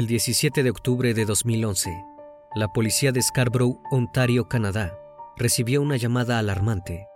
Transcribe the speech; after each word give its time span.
El 0.00 0.06
17 0.06 0.62
de 0.62 0.70
octubre 0.70 1.12
de 1.12 1.26
2011, 1.26 2.06
la 2.54 2.68
policía 2.68 3.12
de 3.12 3.20
Scarborough, 3.20 3.82
Ontario, 3.90 4.48
Canadá, 4.48 4.98
recibió 5.36 5.82
una 5.82 5.98
llamada 5.98 6.38
alarmante. 6.38 7.06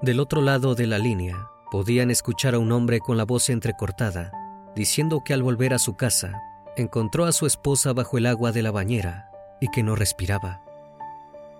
Del 0.00 0.20
otro 0.20 0.42
lado 0.42 0.76
de 0.76 0.86
la 0.86 0.98
línea, 0.98 1.48
podían 1.72 2.12
escuchar 2.12 2.54
a 2.54 2.60
un 2.60 2.70
hombre 2.70 3.00
con 3.00 3.16
la 3.16 3.24
voz 3.24 3.50
entrecortada, 3.50 4.30
diciendo 4.76 5.24
que 5.24 5.34
al 5.34 5.42
volver 5.42 5.74
a 5.74 5.80
su 5.80 5.96
casa, 5.96 6.40
encontró 6.76 7.24
a 7.24 7.32
su 7.32 7.46
esposa 7.46 7.92
bajo 7.92 8.16
el 8.16 8.26
agua 8.26 8.52
de 8.52 8.62
la 8.62 8.70
bañera 8.70 9.32
y 9.60 9.66
que 9.66 9.82
no 9.82 9.96
respiraba. 9.96 10.62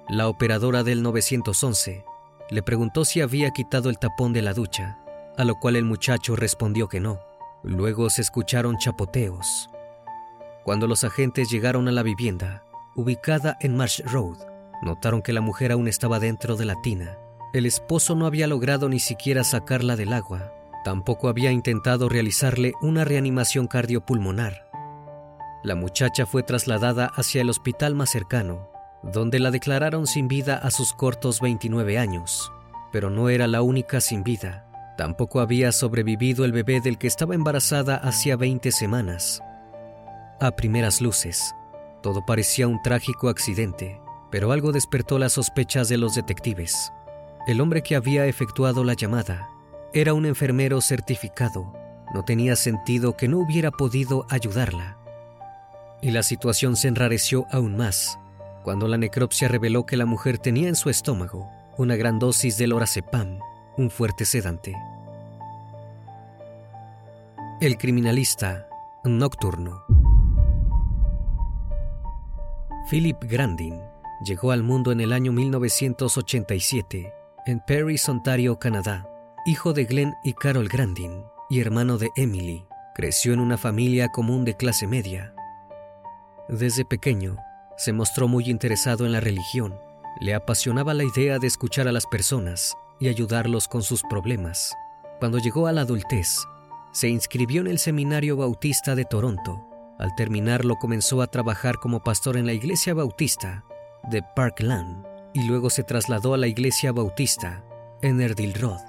La 0.09 0.28
operadora 0.28 0.84
del 0.84 1.03
911 1.03 2.05
le 2.49 2.62
preguntó 2.62 3.05
si 3.05 3.22
había 3.22 3.50
quitado 3.50 3.91
el 3.91 3.99
tapón 3.99 4.32
de 4.32 4.43
la 4.43 4.55
ducha, 4.55 5.00
a 5.37 5.43
lo 5.43 5.56
cual 5.56 5.75
el 5.75 5.84
muchacho 5.84 6.37
respondió 6.37 6.87
que 6.87 7.00
no. 7.00 7.19
Luego 7.65 8.09
se 8.09 8.22
escucharon 8.22 8.78
chapoteos. 8.78 9.69
Cuando 10.65 10.87
los 10.87 11.03
agentes 11.03 11.50
llegaron 11.50 11.89
a 11.89 11.93
la 11.93 12.05
vivienda, 12.05 12.65
ubicada 12.95 13.56
en 13.61 13.77
Marsh 13.77 14.00
Road, 14.05 14.39
notaron 14.83 15.21
que 15.21 15.33
la 15.33 15.41
mujer 15.41 15.73
aún 15.73 15.89
estaba 15.89 16.21
dentro 16.21 16.56
de 16.56 16.65
la 16.65 16.81
tina. 16.83 17.19
El 17.53 17.67
esposo 17.67 18.15
no 18.15 18.27
había 18.27 18.47
logrado 18.47 18.89
ni 18.89 19.00
siquiera 19.00 19.43
sacarla 19.43 19.97
del 19.97 20.12
agua. 20.12 20.55
Tampoco 20.84 21.28
había 21.28 21.50
intentado 21.50 22.09
realizarle 22.09 22.75
una 22.81 23.05
reanimación 23.05 23.67
cardiopulmonar. 23.67 24.69
La 25.65 25.75
muchacha 25.75 26.27
fue 26.27 26.43
trasladada 26.43 27.06
hacia 27.06 27.41
el 27.41 27.50
hospital 27.50 27.94
más 27.94 28.11
cercano, 28.11 28.71
donde 29.03 29.41
la 29.41 29.50
declararon 29.50 30.06
sin 30.06 30.29
vida 30.29 30.56
a 30.56 30.71
sus 30.71 30.93
cortos 30.93 31.41
29 31.41 31.99
años. 31.99 32.53
Pero 32.93 33.11
no 33.11 33.29
era 33.29 33.49
la 33.49 33.62
única 33.62 34.00
sin 34.00 34.23
vida. 34.23 34.67
Tampoco 34.97 35.41
había 35.41 35.73
sobrevivido 35.73 36.44
el 36.44 36.53
bebé 36.53 36.81
del 36.81 36.99
que 36.99 37.06
estaba 37.09 37.34
embarazada 37.34 37.97
hacía 37.97 38.37
20 38.37 38.71
semanas. 38.71 39.43
A 40.43 40.57
primeras 40.57 41.01
luces, 41.01 41.55
todo 42.03 42.27
parecía 42.27 42.67
un 42.67 42.83
trágico 42.83 43.29
accidente, 43.29 44.01
pero 44.29 44.51
algo 44.51 44.73
despertó 44.73 45.17
las 45.21 45.35
sospechas 45.35 45.89
de 45.89 45.99
los 45.99 46.17
detectives. 46.17 46.93
El 47.47 47.61
hombre 47.61 47.85
que 47.85 47.95
había 47.95 48.27
efectuado 48.27 48.83
la 48.83 48.95
llamada 48.95 49.49
era 49.95 50.15
un 50.15 50.27
enfermero 50.27 50.81
certificado. 50.81 51.73
No 52.13 52.25
tenía 52.25 52.57
sentido 52.57 53.17
que 53.17 53.29
no 53.29 53.39
hubiera 53.39 53.71
podido 53.71 54.27
ayudarla. 54.31 54.99
Y 56.01 56.11
la 56.11 56.25
situación 56.25 56.75
se 56.75 56.89
enrareció 56.89 57.47
aún 57.53 57.77
más 57.77 58.19
cuando 58.65 58.89
la 58.89 58.99
necropsia 58.99 59.47
reveló 59.47 59.87
que 59.87 59.97
la 59.97 60.07
mujer 60.07 60.39
tenía 60.39 60.69
en 60.69 60.75
su 60.75 60.91
estómago 60.91 61.49
una 61.79 61.95
gran 61.95 62.19
dosis 62.19 62.59
de 62.59 62.67
lorazepam, 62.67 63.39
un 63.77 63.91
fuerte 63.91 64.25
sedante. 64.25 64.75
El 67.61 67.79
criminalista 67.79 68.67
nocturno. 69.05 69.85
Philip 72.88 73.22
Grandin 73.25 73.81
llegó 74.25 74.50
al 74.50 74.62
mundo 74.62 74.93
en 74.93 75.00
el 75.00 75.12
año 75.12 75.32
1987 75.32 77.12
en 77.46 77.61
Paris, 77.61 78.08
Ontario, 78.08 78.58
Canadá. 78.58 79.08
Hijo 79.44 79.73
de 79.73 79.84
Glenn 79.84 80.14
y 80.23 80.34
Carol 80.34 80.69
Grandin 80.69 81.25
y 81.50 81.61
hermano 81.61 81.99
de 81.99 82.11
Emily, 82.17 82.64
creció 82.94 83.32
en 83.32 83.40
una 83.40 83.58
familia 83.58 84.08
común 84.08 84.44
de 84.44 84.56
clase 84.56 84.87
media. 84.87 85.34
Desde 86.49 86.84
pequeño, 86.84 87.37
se 87.76 87.93
mostró 87.93 88.29
muy 88.29 88.44
interesado 88.49 89.05
en 89.05 89.12
la 89.12 89.20
religión. 89.20 89.75
Le 90.20 90.35
apasionaba 90.35 90.94
la 90.94 91.05
idea 91.05 91.38
de 91.38 91.46
escuchar 91.46 91.88
a 91.88 91.93
las 91.93 92.06
personas 92.06 92.75
y 93.00 93.08
ayudarlos 93.08 93.67
con 93.67 93.82
sus 93.82 94.02
problemas. 94.02 94.75
Cuando 95.19 95.38
llegó 95.38 95.67
a 95.67 95.73
la 95.73 95.81
adultez, 95.81 96.38
se 96.93 97.08
inscribió 97.08 97.62
en 97.62 97.67
el 97.69 97.78
Seminario 97.78 98.37
Bautista 98.37 98.94
de 98.94 99.05
Toronto. 99.05 99.72
Al 100.02 100.16
terminarlo 100.16 100.81
comenzó 100.81 101.22
a 101.22 101.28
trabajar 101.28 101.76
como 101.76 102.02
pastor 102.02 102.37
en 102.37 102.44
la 102.44 102.52
Iglesia 102.52 102.93
Bautista 102.93 103.64
de 104.10 104.20
Parkland 104.34 105.06
y 105.32 105.44
luego 105.44 105.70
se 105.70 105.84
trasladó 105.84 106.34
a 106.34 106.38
la 106.38 106.49
Iglesia 106.49 106.90
Bautista 106.90 107.62
en 108.02 108.20
Erdilrod. 108.20 108.81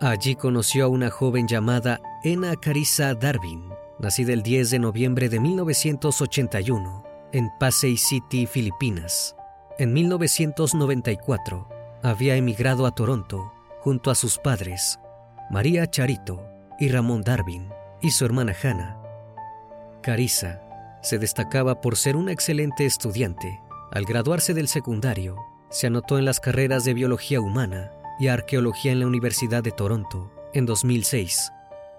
Allí 0.00 0.34
conoció 0.34 0.86
a 0.86 0.88
una 0.88 1.08
joven 1.08 1.46
llamada 1.46 2.00
Ena 2.24 2.56
Carissa 2.56 3.14
Darwin, 3.14 3.68
nacida 4.00 4.32
el 4.32 4.42
10 4.42 4.70
de 4.70 4.78
noviembre 4.80 5.28
de 5.28 5.38
1981 5.38 7.04
en 7.32 7.48
Pasay 7.60 7.96
City, 7.96 8.46
Filipinas. 8.46 9.36
En 9.78 9.92
1994 9.92 11.68
había 12.02 12.34
emigrado 12.34 12.86
a 12.86 12.90
Toronto 12.96 13.52
junto 13.78 14.10
a 14.10 14.16
sus 14.16 14.36
padres, 14.38 14.98
María 15.48 15.88
Charito 15.88 16.44
y 16.80 16.88
Ramón 16.88 17.22
Darwin, 17.22 17.68
y 18.00 18.10
su 18.10 18.24
hermana 18.24 18.52
Hannah. 18.60 19.01
Carissa 20.02 20.60
se 21.02 21.18
destacaba 21.18 21.80
por 21.80 21.96
ser 21.96 22.16
una 22.16 22.32
excelente 22.32 22.86
estudiante. 22.86 23.60
Al 23.90 24.04
graduarse 24.04 24.54
del 24.54 24.68
secundario, 24.68 25.36
se 25.70 25.86
anotó 25.86 26.18
en 26.18 26.24
las 26.24 26.40
carreras 26.40 26.84
de 26.84 26.94
Biología 26.94 27.40
Humana 27.40 27.90
y 28.18 28.28
Arqueología 28.28 28.92
en 28.92 29.00
la 29.00 29.06
Universidad 29.06 29.62
de 29.62 29.72
Toronto. 29.72 30.30
En 30.54 30.66
2006, 30.66 31.50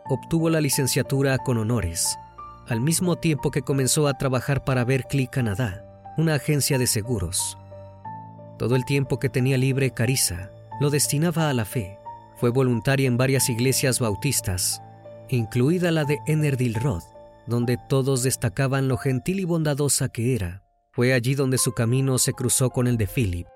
obtuvo 0.09 0.49
la 0.49 0.61
licenciatura 0.61 1.37
con 1.39 1.57
honores, 1.57 2.17
al 2.67 2.81
mismo 2.81 3.17
tiempo 3.17 3.51
que 3.51 3.61
comenzó 3.61 4.07
a 4.07 4.17
trabajar 4.17 4.63
para 4.63 4.85
Berkeley, 4.85 5.27
Canadá, 5.27 5.85
una 6.17 6.35
agencia 6.35 6.77
de 6.77 6.87
seguros. 6.87 7.57
Todo 8.57 8.75
el 8.75 8.85
tiempo 8.85 9.19
que 9.19 9.29
tenía 9.29 9.57
libre 9.57 9.91
Carissa 9.91 10.51
lo 10.79 10.89
destinaba 10.89 11.49
a 11.49 11.53
la 11.53 11.65
fe. 11.65 11.97
Fue 12.37 12.49
voluntaria 12.49 13.07
en 13.07 13.17
varias 13.17 13.49
iglesias 13.49 13.99
bautistas, 13.99 14.81
incluida 15.29 15.91
la 15.91 16.05
de 16.05 16.19
Enerdil 16.27 16.75
Road, 16.75 17.03
donde 17.47 17.77
todos 17.89 18.23
destacaban 18.23 18.87
lo 18.87 18.97
gentil 18.97 19.39
y 19.39 19.45
bondadosa 19.45 20.09
que 20.09 20.35
era. 20.35 20.63
Fue 20.91 21.13
allí 21.13 21.35
donde 21.35 21.57
su 21.57 21.73
camino 21.73 22.17
se 22.19 22.33
cruzó 22.33 22.69
con 22.69 22.87
el 22.87 22.97
de 22.97 23.07
Philip. 23.07 23.47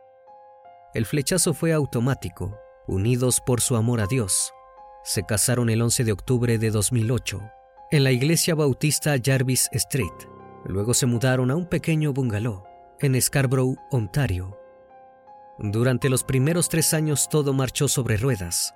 El 0.94 1.06
flechazo 1.06 1.54
fue 1.54 1.74
automático, 1.74 2.58
unidos 2.88 3.42
por 3.46 3.62
su 3.62 3.76
amor 3.76 4.02
a 4.02 4.08
Dios. 4.08 4.52
Se 5.04 5.24
casaron 5.24 5.70
el 5.70 5.82
11 5.82 6.04
de 6.04 6.12
octubre 6.12 6.58
de 6.58 6.72
2008 6.72 7.42
en 7.92 8.04
la 8.04 8.12
iglesia 8.12 8.56
bautista 8.56 9.16
Jarvis 9.24 9.70
Street. 9.72 10.12
Luego 10.66 10.94
se 10.94 11.06
mudaron 11.06 11.52
a 11.52 11.56
un 11.56 11.66
pequeño 11.66 12.12
bungalow 12.12 12.64
en 13.00 13.22
Scarborough, 13.22 13.78
Ontario. 13.92 14.60
Durante 15.60 16.10
los 16.10 16.24
primeros 16.24 16.68
tres 16.70 16.94
años 16.94 17.30
todo 17.30 17.54
marchó 17.54 17.88
sobre 17.88 18.18
ruedas. 18.18 18.74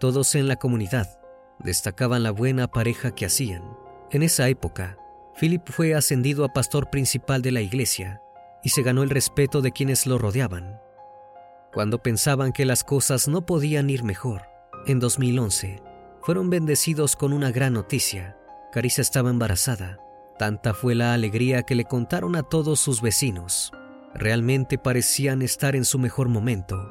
Todos 0.00 0.34
en 0.34 0.48
la 0.48 0.56
comunidad 0.56 1.20
destacaban 1.58 2.22
la 2.22 2.30
buena 2.30 2.68
pareja 2.68 3.14
que 3.14 3.26
hacían. 3.26 3.62
En 4.10 4.22
esa 4.22 4.48
época, 4.48 4.96
Philip 5.38 5.68
fue 5.68 5.94
ascendido 5.94 6.44
a 6.44 6.52
pastor 6.52 6.88
principal 6.88 7.42
de 7.42 7.52
la 7.52 7.60
iglesia 7.60 8.22
y 8.64 8.70
se 8.70 8.82
ganó 8.82 9.02
el 9.02 9.10
respeto 9.10 9.60
de 9.60 9.72
quienes 9.72 10.06
lo 10.06 10.18
rodeaban. 10.18 10.80
Cuando 11.72 12.02
pensaban 12.02 12.52
que 12.52 12.64
las 12.64 12.84
cosas 12.84 13.28
no 13.28 13.44
podían 13.44 13.90
ir 13.90 14.02
mejor, 14.02 14.42
en 14.86 14.98
2011, 14.98 15.82
fueron 16.22 16.48
bendecidos 16.48 17.16
con 17.16 17.34
una 17.34 17.50
gran 17.50 17.74
noticia. 17.74 18.36
Carissa 18.72 19.02
estaba 19.02 19.28
embarazada. 19.28 19.98
Tanta 20.38 20.72
fue 20.72 20.94
la 20.94 21.12
alegría 21.12 21.64
que 21.64 21.74
le 21.74 21.84
contaron 21.84 22.34
a 22.36 22.42
todos 22.42 22.80
sus 22.80 23.02
vecinos. 23.02 23.72
Realmente 24.14 24.78
parecían 24.78 25.42
estar 25.42 25.76
en 25.76 25.84
su 25.84 25.98
mejor 25.98 26.28
momento. 26.28 26.90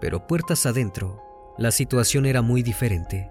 Pero 0.00 0.26
puertas 0.26 0.66
adentro, 0.66 1.22
la 1.56 1.70
situación 1.70 2.26
era 2.26 2.42
muy 2.42 2.62
diferente. 2.62 3.30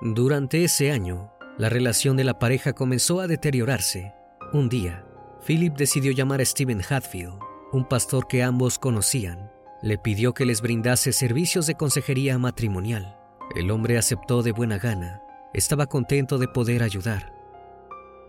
Durante 0.00 0.64
ese 0.64 0.92
año, 0.92 1.32
la 1.58 1.68
relación 1.68 2.16
de 2.16 2.24
la 2.24 2.38
pareja 2.38 2.74
comenzó 2.74 3.20
a 3.20 3.26
deteriorarse. 3.26 4.12
Un 4.52 4.68
día, 4.68 5.04
Philip 5.46 5.74
decidió 5.74 6.12
llamar 6.12 6.40
a 6.40 6.44
Stephen 6.44 6.82
Hatfield, 6.86 7.38
un 7.72 7.88
pastor 7.88 8.26
que 8.26 8.42
ambos 8.42 8.78
conocían. 8.78 9.50
Le 9.82 9.98
pidió 9.98 10.34
que 10.34 10.44
les 10.44 10.60
brindase 10.60 11.12
servicios 11.12 11.66
de 11.66 11.74
consejería 11.76 12.38
matrimonial. 12.38 13.16
El 13.54 13.70
hombre 13.70 13.96
aceptó 13.98 14.42
de 14.42 14.52
buena 14.52 14.78
gana. 14.78 15.22
Estaba 15.54 15.86
contento 15.86 16.38
de 16.38 16.48
poder 16.48 16.82
ayudar. 16.82 17.32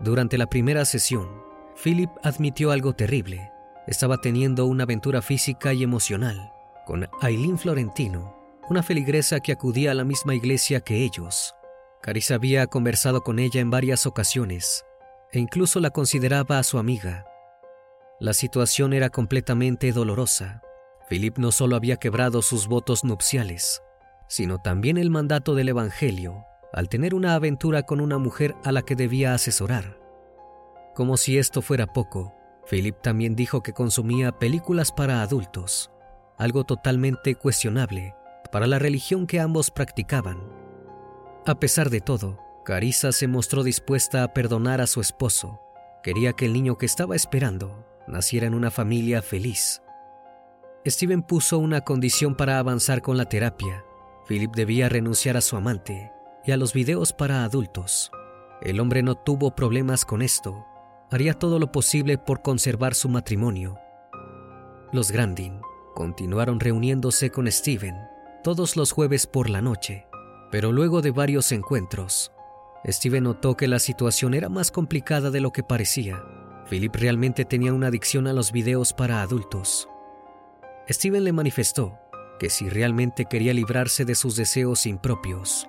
Durante 0.00 0.38
la 0.38 0.46
primera 0.46 0.84
sesión, 0.84 1.28
Philip 1.82 2.10
admitió 2.22 2.70
algo 2.70 2.94
terrible. 2.94 3.50
Estaba 3.86 4.18
teniendo 4.18 4.66
una 4.66 4.84
aventura 4.84 5.22
física 5.22 5.72
y 5.72 5.82
emocional 5.82 6.52
con 6.88 7.06
Aileen 7.20 7.58
Florentino, 7.58 8.34
una 8.70 8.82
feligresa 8.82 9.40
que 9.40 9.52
acudía 9.52 9.90
a 9.90 9.94
la 9.94 10.04
misma 10.04 10.34
iglesia 10.34 10.80
que 10.80 11.04
ellos. 11.04 11.54
Carissa 12.00 12.36
había 12.36 12.66
conversado 12.66 13.22
con 13.22 13.38
ella 13.38 13.60
en 13.60 13.70
varias 13.70 14.06
ocasiones 14.06 14.84
e 15.32 15.38
incluso 15.38 15.80
la 15.80 15.90
consideraba 15.90 16.58
a 16.58 16.62
su 16.62 16.78
amiga. 16.78 17.26
La 18.20 18.32
situación 18.32 18.92
era 18.92 19.10
completamente 19.10 19.92
dolorosa. 19.92 20.62
Philip 21.08 21.38
no 21.38 21.52
solo 21.52 21.76
había 21.76 21.96
quebrado 21.96 22.42
sus 22.42 22.66
votos 22.66 23.04
nupciales, 23.04 23.82
sino 24.28 24.58
también 24.58 24.96
el 24.96 25.10
mandato 25.10 25.54
del 25.54 25.68
Evangelio 25.70 26.44
al 26.72 26.88
tener 26.88 27.14
una 27.14 27.34
aventura 27.34 27.84
con 27.84 28.00
una 28.00 28.18
mujer 28.18 28.54
a 28.64 28.72
la 28.72 28.82
que 28.82 28.94
debía 28.94 29.34
asesorar. 29.34 29.98
Como 30.94 31.16
si 31.16 31.38
esto 31.38 31.62
fuera 31.62 31.86
poco, 31.86 32.34
Philip 32.68 33.00
también 33.00 33.34
dijo 33.34 33.62
que 33.62 33.72
consumía 33.72 34.32
películas 34.32 34.92
para 34.92 35.22
adultos, 35.22 35.90
algo 36.36 36.64
totalmente 36.64 37.34
cuestionable 37.34 38.14
para 38.52 38.66
la 38.66 38.78
religión 38.78 39.26
que 39.26 39.40
ambos 39.40 39.70
practicaban. 39.70 40.67
A 41.48 41.58
pesar 41.58 41.88
de 41.88 42.02
todo, 42.02 42.38
Carissa 42.62 43.10
se 43.10 43.26
mostró 43.26 43.62
dispuesta 43.62 44.22
a 44.22 44.34
perdonar 44.34 44.82
a 44.82 44.86
su 44.86 45.00
esposo. 45.00 45.62
Quería 46.02 46.34
que 46.34 46.44
el 46.44 46.52
niño 46.52 46.76
que 46.76 46.84
estaba 46.84 47.16
esperando 47.16 47.86
naciera 48.06 48.46
en 48.46 48.52
una 48.52 48.70
familia 48.70 49.22
feliz. 49.22 49.80
Steven 50.86 51.22
puso 51.22 51.58
una 51.58 51.80
condición 51.80 52.34
para 52.34 52.58
avanzar 52.58 53.00
con 53.00 53.16
la 53.16 53.30
terapia. 53.30 53.82
Philip 54.28 54.54
debía 54.54 54.90
renunciar 54.90 55.38
a 55.38 55.40
su 55.40 55.56
amante 55.56 56.12
y 56.44 56.52
a 56.52 56.58
los 56.58 56.74
videos 56.74 57.14
para 57.14 57.44
adultos. 57.44 58.12
El 58.60 58.78
hombre 58.78 59.02
no 59.02 59.14
tuvo 59.14 59.54
problemas 59.54 60.04
con 60.04 60.20
esto. 60.20 60.66
Haría 61.10 61.32
todo 61.32 61.58
lo 61.58 61.72
posible 61.72 62.18
por 62.18 62.42
conservar 62.42 62.94
su 62.94 63.08
matrimonio. 63.08 63.78
Los 64.92 65.10
Grandin 65.10 65.62
continuaron 65.94 66.60
reuniéndose 66.60 67.30
con 67.30 67.50
Steven 67.50 67.96
todos 68.44 68.76
los 68.76 68.92
jueves 68.92 69.26
por 69.26 69.48
la 69.48 69.62
noche, 69.62 70.07
pero 70.50 70.72
luego 70.72 71.02
de 71.02 71.10
varios 71.10 71.52
encuentros, 71.52 72.32
Steven 72.86 73.24
notó 73.24 73.56
que 73.56 73.68
la 73.68 73.78
situación 73.78 74.34
era 74.34 74.48
más 74.48 74.70
complicada 74.70 75.30
de 75.30 75.40
lo 75.40 75.52
que 75.52 75.62
parecía. 75.62 76.22
Philip 76.68 76.94
realmente 76.94 77.44
tenía 77.44 77.72
una 77.72 77.88
adicción 77.88 78.26
a 78.26 78.32
los 78.32 78.52
videos 78.52 78.92
para 78.92 79.22
adultos. 79.22 79.88
Steven 80.88 81.24
le 81.24 81.32
manifestó 81.32 81.98
que 82.38 82.50
si 82.50 82.68
realmente 82.68 83.26
quería 83.26 83.52
librarse 83.52 84.04
de 84.04 84.14
sus 84.14 84.36
deseos 84.36 84.86
impropios, 84.86 85.68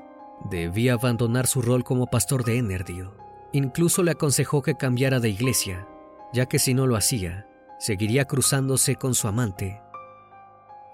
debía 0.50 0.94
abandonar 0.94 1.48
su 1.48 1.62
rol 1.62 1.84
como 1.84 2.08
pastor 2.08 2.44
de 2.44 2.58
Enerdil. 2.58 3.10
Incluso 3.52 4.04
le 4.04 4.12
aconsejó 4.12 4.62
que 4.62 4.75
cambiara 4.75 5.20
de 5.20 5.30
iglesia, 5.30 5.88
ya 6.32 6.46
que 6.46 6.60
si 6.60 6.74
no 6.74 6.86
lo 6.86 6.96
hacía, 6.96 7.48
seguiría 7.80 8.25
cruzándose 8.25 8.96
con 8.96 9.15
su 9.15 9.27
amante. 9.27 9.82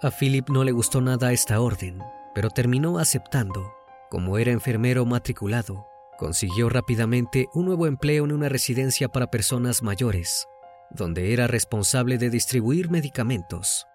A 0.02 0.10
Philip 0.12 0.50
no 0.50 0.64
le 0.64 0.72
gustó 0.72 1.02
nada 1.02 1.34
esta 1.34 1.60
orden, 1.60 2.02
pero 2.34 2.50
terminó 2.50 2.98
aceptando. 2.98 3.75
Como 4.10 4.38
era 4.38 4.52
enfermero 4.52 5.06
matriculado, 5.06 5.88
Consiguió 6.18 6.70
rápidamente 6.70 7.50
un 7.54 7.66
nuevo 7.66 7.88
empleo 7.88 8.24
en 8.24 8.32
una 8.32 8.48
residencia 8.48 9.10
para 9.10 9.32
personas 9.32 9.84
mayores, 9.84 10.48
donde 10.90 11.34
era 11.34 11.48
responsable 11.48 12.18
de 12.18 12.30
distribuir 12.30 12.90
medicamentos. 12.90 13.86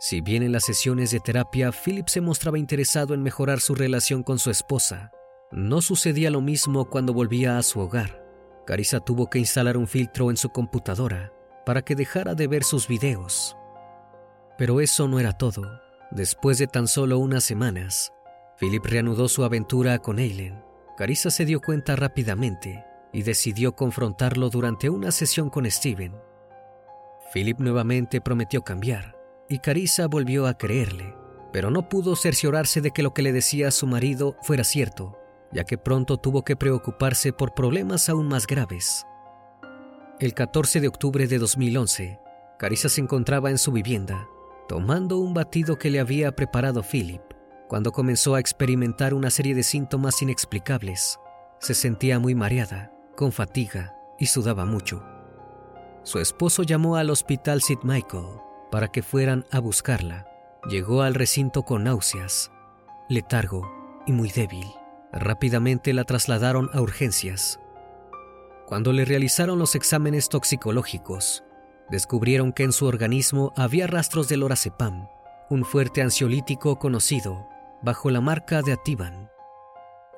Si 0.00 0.22
bien 0.22 0.42
en 0.42 0.52
las 0.52 0.64
sesiones 0.64 1.10
de 1.10 1.20
terapia 1.20 1.70
Philip 1.70 2.08
se 2.08 2.22
mostraba 2.22 2.58
interesado 2.58 3.12
en 3.12 3.22
mejorar 3.22 3.60
su 3.60 3.74
relación 3.74 4.22
con 4.22 4.38
su 4.38 4.50
esposa, 4.50 5.10
no 5.52 5.82
sucedía 5.82 6.30
lo 6.30 6.40
mismo 6.40 6.88
cuando 6.88 7.12
volvía 7.12 7.58
a 7.58 7.62
su 7.62 7.80
hogar. 7.80 8.24
Carissa 8.66 9.00
tuvo 9.00 9.28
que 9.28 9.38
instalar 9.38 9.76
un 9.76 9.86
filtro 9.86 10.30
en 10.30 10.36
su 10.36 10.48
computadora 10.50 11.32
para 11.66 11.82
que 11.82 11.94
dejara 11.94 12.34
de 12.34 12.46
ver 12.46 12.64
sus 12.64 12.88
videos. 12.88 13.54
Pero 14.56 14.80
eso 14.80 15.08
no 15.08 15.20
era 15.20 15.32
todo. 15.34 15.80
Después 16.10 16.56
de 16.58 16.68
tan 16.68 16.86
solo 16.86 17.18
unas 17.18 17.44
semanas, 17.44 18.12
Philip 18.58 18.84
reanudó 18.84 19.28
su 19.28 19.44
aventura 19.44 19.98
con 19.98 20.18
Eileen 20.18 20.68
Carissa 20.98 21.30
se 21.30 21.44
dio 21.44 21.60
cuenta 21.60 21.94
rápidamente 21.94 22.84
y 23.12 23.22
decidió 23.22 23.76
confrontarlo 23.76 24.50
durante 24.50 24.90
una 24.90 25.12
sesión 25.12 25.48
con 25.48 25.70
Steven. 25.70 26.12
Philip 27.32 27.60
nuevamente 27.60 28.20
prometió 28.20 28.62
cambiar 28.62 29.16
y 29.48 29.60
Carissa 29.60 30.08
volvió 30.08 30.48
a 30.48 30.54
creerle, 30.54 31.14
pero 31.52 31.70
no 31.70 31.88
pudo 31.88 32.16
cerciorarse 32.16 32.80
de 32.80 32.90
que 32.90 33.04
lo 33.04 33.14
que 33.14 33.22
le 33.22 33.32
decía 33.32 33.68
a 33.68 33.70
su 33.70 33.86
marido 33.86 34.36
fuera 34.42 34.64
cierto, 34.64 35.16
ya 35.52 35.62
que 35.62 35.78
pronto 35.78 36.16
tuvo 36.16 36.42
que 36.42 36.56
preocuparse 36.56 37.32
por 37.32 37.54
problemas 37.54 38.08
aún 38.08 38.26
más 38.26 38.48
graves. 38.48 39.06
El 40.18 40.34
14 40.34 40.80
de 40.80 40.88
octubre 40.88 41.28
de 41.28 41.38
2011, 41.38 42.18
Carissa 42.58 42.88
se 42.88 43.00
encontraba 43.00 43.50
en 43.50 43.58
su 43.58 43.70
vivienda, 43.70 44.26
tomando 44.66 45.18
un 45.18 45.32
batido 45.32 45.78
que 45.78 45.90
le 45.90 46.00
había 46.00 46.34
preparado 46.34 46.82
Philip 46.82 47.22
cuando 47.68 47.92
comenzó 47.92 48.34
a 48.34 48.40
experimentar 48.40 49.14
una 49.14 49.30
serie 49.30 49.54
de 49.54 49.62
síntomas 49.62 50.22
inexplicables. 50.22 51.20
Se 51.60 51.74
sentía 51.74 52.18
muy 52.18 52.34
mareada, 52.34 52.92
con 53.14 53.30
fatiga 53.30 53.94
y 54.18 54.26
sudaba 54.26 54.64
mucho. 54.64 55.04
Su 56.02 56.18
esposo 56.18 56.62
llamó 56.62 56.96
al 56.96 57.10
hospital 57.10 57.58
St. 57.58 57.80
Michael 57.84 58.40
para 58.70 58.88
que 58.88 59.02
fueran 59.02 59.44
a 59.50 59.60
buscarla. 59.60 60.26
Llegó 60.68 61.02
al 61.02 61.14
recinto 61.14 61.62
con 61.62 61.84
náuseas, 61.84 62.50
letargo 63.08 63.70
y 64.06 64.12
muy 64.12 64.30
débil. 64.30 64.66
Rápidamente 65.12 65.92
la 65.92 66.04
trasladaron 66.04 66.70
a 66.72 66.80
urgencias. 66.80 67.60
Cuando 68.66 68.92
le 68.92 69.04
realizaron 69.04 69.58
los 69.58 69.74
exámenes 69.74 70.28
toxicológicos, 70.28 71.44
descubrieron 71.90 72.52
que 72.52 72.64
en 72.64 72.72
su 72.72 72.86
organismo 72.86 73.52
había 73.56 73.86
rastros 73.86 74.28
del 74.28 74.40
lorazepam, 74.40 75.08
un 75.48 75.64
fuerte 75.64 76.02
ansiolítico 76.02 76.78
conocido 76.78 77.48
bajo 77.82 78.10
la 78.10 78.20
marca 78.20 78.62
de 78.62 78.72
Ativan. 78.72 79.30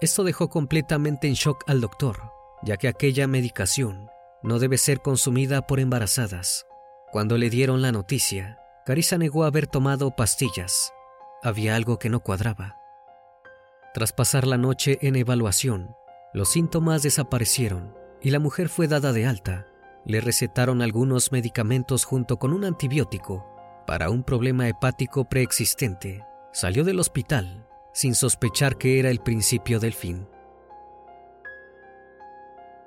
Esto 0.01 0.25
dejó 0.25 0.49
completamente 0.49 1.29
en 1.29 1.35
shock 1.35 1.65
al 1.67 1.81
doctor, 1.81 2.33
ya 2.63 2.77
que 2.77 2.89
aquella 2.89 3.27
medicación 3.27 4.09
no 4.43 4.59
debe 4.59 4.79
ser 4.79 5.01
consumida 5.01 5.67
por 5.67 5.81
embarazadas. 5.81 6.67
Cuando 7.13 7.37
le 7.37 7.51
dieron 7.51 7.83
la 7.83 7.93
noticia, 7.93 8.59
Carissa 8.87 9.19
negó 9.19 9.45
haber 9.45 9.67
tomado 9.67 10.11
pastillas. 10.17 10.93
Había 11.43 11.77
algo 11.77 11.99
que 11.99 12.09
no 12.09 12.21
cuadraba. 12.21 12.77
Tras 13.93 14.13
pasar 14.13 14.47
la 14.47 14.57
noche 14.57 14.99
en 15.03 15.17
evaluación, 15.17 15.95
los 16.33 16.51
síntomas 16.51 17.03
desaparecieron 17.03 17.95
y 18.23 18.31
la 18.31 18.39
mujer 18.39 18.69
fue 18.69 18.89
dada 18.89 19.13
de 19.13 19.27
alta. 19.27 19.67
Le 20.07 20.21
recetaron 20.21 20.81
algunos 20.81 21.33
medicamentos 21.33 22.05
junto 22.05 22.39
con 22.39 22.53
un 22.53 22.65
antibiótico 22.65 23.47
para 23.87 24.09
un 24.09 24.23
problema 24.23 24.69
hepático 24.69 25.29
preexistente. 25.29 26.25
Salió 26.53 26.85
del 26.85 26.99
hospital 26.99 27.67
sin 27.93 28.15
sospechar 28.15 28.77
que 28.77 28.99
era 28.99 29.11
el 29.11 29.21
principio 29.21 29.81
del 29.81 29.93
fin. 29.93 30.27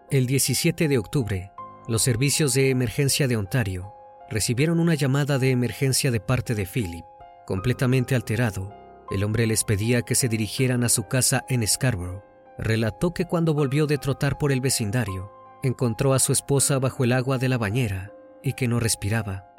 El 0.10 0.28
17 0.28 0.88
de 0.88 0.98
octubre, 0.98 1.52
los 1.88 2.02
servicios 2.02 2.54
de 2.54 2.70
emergencia 2.70 3.28
de 3.28 3.36
Ontario 3.36 3.94
recibieron 4.30 4.80
una 4.80 4.96
llamada 4.96 5.40
de 5.40 5.52
emergencia 5.52 6.12
de 6.12 6.20
parte 6.20 6.56
de 6.56 6.66
Philip. 6.66 7.06
Completamente 7.46 8.16
alterado, 8.16 8.74
el 9.12 9.24
hombre 9.24 9.48
les 9.48 9.64
pedía 9.64 10.02
que 10.02 10.16
se 10.16 10.30
dirigieran 10.30 10.84
a 10.84 10.90
su 10.90 11.08
casa 11.08 11.46
en 11.50 11.68
Scarborough. 11.68 12.24
Relató 12.58 13.14
que 13.14 13.26
cuando 13.26 13.54
volvió 13.54 13.88
de 13.88 13.98
trotar 13.98 14.38
por 14.38 14.52
el 14.52 14.62
vecindario, 14.62 15.32
encontró 15.64 16.14
a 16.14 16.20
su 16.20 16.32
esposa 16.32 16.80
bajo 16.80 17.04
el 17.04 17.12
agua 17.12 17.38
de 17.38 17.50
la 17.50 17.58
bañera 17.58 18.12
y 18.44 18.54
que 18.54 18.68
no 18.68 18.80
respiraba. 18.80 19.50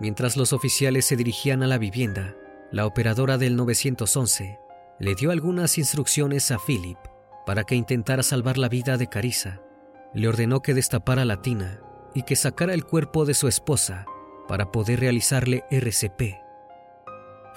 Mientras 0.00 0.36
los 0.36 0.52
oficiales 0.52 1.06
se 1.06 1.16
dirigían 1.16 1.62
a 1.62 1.66
la 1.66 1.78
vivienda, 1.78 2.36
la 2.72 2.86
operadora 2.86 3.36
del 3.36 3.54
911 3.54 4.58
le 4.98 5.14
dio 5.14 5.30
algunas 5.30 5.76
instrucciones 5.76 6.50
a 6.50 6.58
Philip 6.58 6.96
para 7.44 7.64
que 7.64 7.74
intentara 7.74 8.22
salvar 8.22 8.56
la 8.56 8.68
vida 8.68 8.96
de 8.96 9.08
Carissa. 9.08 9.60
Le 10.14 10.26
ordenó 10.26 10.60
que 10.60 10.72
destapara 10.72 11.24
la 11.24 11.42
tina 11.42 11.80
y 12.14 12.22
que 12.22 12.34
sacara 12.34 12.72
el 12.72 12.84
cuerpo 12.84 13.26
de 13.26 13.34
su 13.34 13.46
esposa 13.46 14.06
para 14.48 14.72
poder 14.72 15.00
realizarle 15.00 15.64
RCP. 15.70 16.38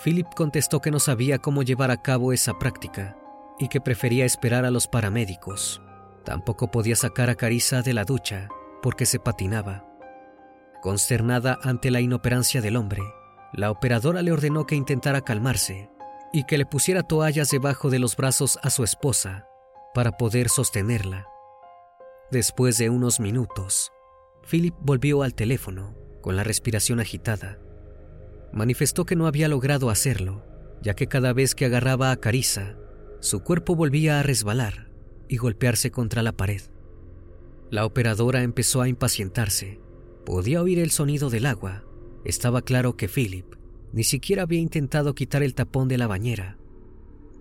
Philip 0.03 0.27
contestó 0.35 0.81
que 0.81 0.91
no 0.91 0.99
sabía 0.99 1.39
cómo 1.39 1.63
llevar 1.63 1.91
a 1.91 2.01
cabo 2.01 2.33
esa 2.33 2.59
práctica 2.59 3.17
y 3.57 3.69
que 3.69 3.79
prefería 3.79 4.25
esperar 4.25 4.65
a 4.65 4.71
los 4.71 4.87
paramédicos. 4.87 5.81
Tampoco 6.25 6.71
podía 6.71 6.97
sacar 6.97 7.29
a 7.29 7.35
Carissa 7.35 7.81
de 7.81 7.93
la 7.93 8.03
ducha 8.03 8.49
porque 8.81 9.05
se 9.05 9.19
patinaba. 9.19 9.85
Consternada 10.81 11.57
ante 11.63 11.89
la 11.89 12.01
inoperancia 12.01 12.61
del 12.61 12.75
hombre, 12.75 13.01
la 13.55 13.71
operadora 13.71 14.21
le 14.21 14.33
ordenó 14.33 14.65
que 14.65 14.75
intentara 14.75 15.21
calmarse 15.21 15.89
y 16.33 16.43
que 16.43 16.57
le 16.57 16.65
pusiera 16.65 17.03
toallas 17.03 17.49
debajo 17.49 17.89
de 17.89 17.99
los 17.99 18.17
brazos 18.17 18.59
a 18.61 18.69
su 18.69 18.83
esposa 18.83 19.47
para 19.93 20.17
poder 20.17 20.49
sostenerla. 20.49 21.27
Después 22.31 22.77
de 22.77 22.89
unos 22.89 23.21
minutos, 23.21 23.93
Philip 24.49 24.75
volvió 24.81 25.23
al 25.23 25.33
teléfono 25.33 25.95
con 26.21 26.35
la 26.35 26.43
respiración 26.43 26.99
agitada. 26.99 27.57
Manifestó 28.51 29.05
que 29.05 29.15
no 29.15 29.25
había 29.25 29.47
logrado 29.47 29.89
hacerlo, 29.89 30.45
ya 30.81 30.93
que 30.93 31.07
cada 31.07 31.31
vez 31.31 31.55
que 31.55 31.65
agarraba 31.65 32.11
a 32.11 32.17
Carissa, 32.17 32.75
su 33.21 33.41
cuerpo 33.41 33.75
volvía 33.75 34.19
a 34.19 34.23
resbalar 34.23 34.89
y 35.29 35.37
golpearse 35.37 35.91
contra 35.91 36.23
la 36.23 36.33
pared. 36.33 36.61
La 37.69 37.85
operadora 37.85 38.43
empezó 38.43 38.81
a 38.81 38.89
impacientarse. 38.89 39.79
Podía 40.25 40.61
oír 40.61 40.79
el 40.79 40.91
sonido 40.91 41.29
del 41.29 41.45
agua 41.45 41.84
estaba 42.25 42.61
claro 42.61 42.97
que 42.97 43.07
Philip 43.07 43.45
ni 43.95 44.03
siquiera 44.03 44.43
había 44.43 44.59
intentado 44.59 45.15
quitar 45.15 45.41
el 45.41 45.55
tapón 45.55 45.87
de 45.87 45.97
la 45.97 46.05
bañera. 46.05 46.57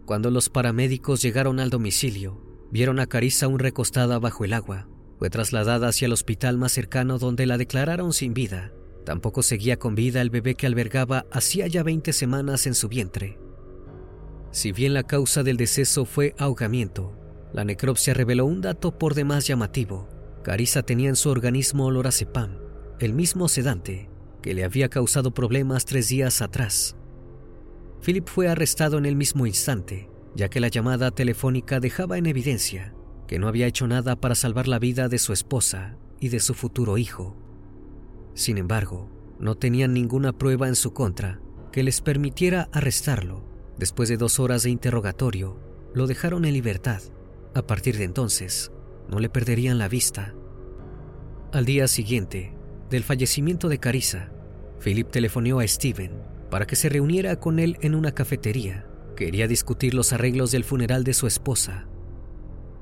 Cuando 0.07 0.31
los 0.31 0.51
paramédicos 0.51 1.21
llegaron 1.21 1.59
al 1.59 1.69
domicilio, 1.69 2.41
vieron 2.71 3.01
a 3.01 3.09
Carissa 3.09 3.47
aún 3.47 3.59
recostada 3.59 4.21
bajo 4.21 4.45
el 4.45 4.53
agua. 4.53 4.87
Fue 5.19 5.31
trasladada 5.31 5.89
hacia 5.89 6.07
el 6.07 6.13
hospital 6.13 6.57
más 6.57 6.71
cercano 6.71 7.19
donde 7.19 7.47
la 7.47 7.59
declararon 7.59 8.13
sin 8.13 8.35
vida. 8.35 8.73
Tampoco 9.05 9.43
seguía 9.43 9.81
con 9.81 9.97
vida 9.97 10.21
el 10.21 10.31
bebé 10.31 10.55
que 10.55 10.69
albergaba 10.69 11.27
hacía 11.33 11.67
ya 11.67 11.83
20 11.83 12.13
semanas 12.13 12.69
en 12.69 12.75
su 12.75 12.89
vientre. 12.89 13.37
Si 14.53 14.71
bien 14.71 14.95
la 14.95 15.03
causa 15.03 15.43
del 15.43 15.57
deceso 15.57 16.05
fue 16.05 16.37
ahogamiento, 16.39 17.19
la 17.53 17.65
necropsia 17.65 18.15
reveló 18.15 18.47
un 18.47 18.61
dato 18.61 18.97
por 18.97 19.15
demás 19.15 19.45
llamativo. 19.47 20.09
Carissa 20.45 20.85
tenía 20.85 21.09
en 21.09 21.17
su 21.17 21.31
organismo 21.31 21.91
lorazepam, 21.91 22.59
el 23.01 23.13
mismo 23.13 23.49
sedante 23.49 24.14
que 24.45 24.53
le 24.53 24.63
había 24.63 24.91
causado 24.91 25.33
problemas 25.33 25.87
tres 25.87 26.11
días 26.11 26.43
atrás. 26.43 26.99
Philip 28.05 28.29
fue 28.29 28.47
arrestado 28.47 28.99
en 28.99 29.07
el 29.07 29.17
mismo 29.17 29.47
instante, 29.47 30.11
ya 30.35 30.51
que 30.51 30.61
la 30.61 30.69
llamada 30.69 31.13
telefónica 31.13 31.81
dejaba 31.81 32.19
en 32.19 32.27
evidencia 32.27 32.95
que 33.27 33.39
no 33.39 33.49
había 33.49 33.67
hecho 33.67 33.87
nada 33.87 34.17
para 34.17 34.35
salvar 34.35 34.69
la 34.69 34.79
vida 34.79 35.09
de 35.09 35.17
su 35.17 35.33
esposa 35.33 35.97
y 36.21 36.29
de 36.29 36.41
su 36.41 36.53
futuro 36.53 36.99
hijo. 36.99 37.39
Sin 38.35 38.59
embargo, 38.59 39.09
no 39.39 39.55
tenían 39.55 39.95
ninguna 39.95 40.37
prueba 40.37 40.69
en 40.69 40.77
su 40.77 40.93
contra 40.93 41.41
que 41.73 41.83
les 41.83 42.03
permitiera 42.03 42.69
arrestarlo. 42.71 43.49
Después 43.79 44.11
de 44.11 44.19
dos 44.19 44.41
horas 44.41 44.63
de 44.65 44.69
interrogatorio, 44.69 45.59
lo 45.95 46.07
dejaron 46.07 46.45
en 46.45 46.53
libertad. 46.53 47.01
A 47.55 47.63
partir 47.63 47.97
de 47.97 48.05
entonces, 48.05 48.73
no 49.09 49.21
le 49.21 49.31
perderían 49.31 49.79
la 49.79 49.89
vista. 49.89 50.35
Al 51.51 51.65
día 51.65 51.89
siguiente, 51.89 52.55
del 52.91 53.05
fallecimiento 53.05 53.71
de 53.71 53.79
Carissa, 53.79 54.34
Philip 54.85 55.11
telefoneó 55.11 55.61
a 55.61 55.67
Steven 55.67 56.13
para 56.51 56.67
que 56.67 56.77
se 56.77 56.91
reuniera 56.91 57.41
con 57.41 57.59
él 57.59 57.79
en 57.81 57.95
una 57.95 58.13
cafetería. 58.13 58.87
Quería 59.17 59.49
discutir 59.49 59.95
los 59.95 60.13
arreglos 60.13 60.51
del 60.51 60.63
funeral 60.63 61.05
de 61.05 61.15
su 61.15 61.27
esposa. 61.27 61.89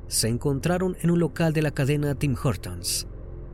Se 0.08 0.28
encontraron 0.28 0.96
en 1.00 1.12
un 1.12 1.20
local 1.20 1.52
de 1.52 1.62
la 1.62 1.70
cadena 1.70 2.16
Tim 2.16 2.34
Hortons. 2.42 3.06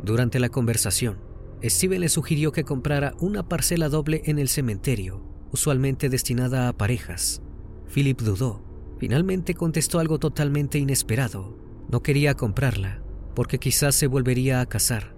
Durante 0.02 0.40
la 0.40 0.49
conversación, 0.49 1.19
Steven 1.62 2.00
le 2.00 2.09
sugirió 2.09 2.50
que 2.50 2.64
comprara 2.64 3.14
una 3.21 3.47
parcela 3.47 3.90
doble 3.90 4.23
en 4.25 4.38
el 4.38 4.49
cementerio, 4.49 5.23
usualmente 5.52 6.09
destinada 6.09 6.69
a 6.69 6.73
parejas. 6.73 7.43
Philip 7.93 8.21
dudó. 8.21 8.64
Finalmente 8.99 9.55
contestó 9.55 9.99
algo 9.99 10.19
totalmente 10.19 10.78
inesperado. 10.78 11.59
No 11.90 12.02
quería 12.02 12.35
comprarla, 12.35 13.02
porque 13.35 13.59
quizás 13.59 13.95
se 13.95 14.07
volvería 14.07 14.61
a 14.61 14.67
casar. 14.67 15.17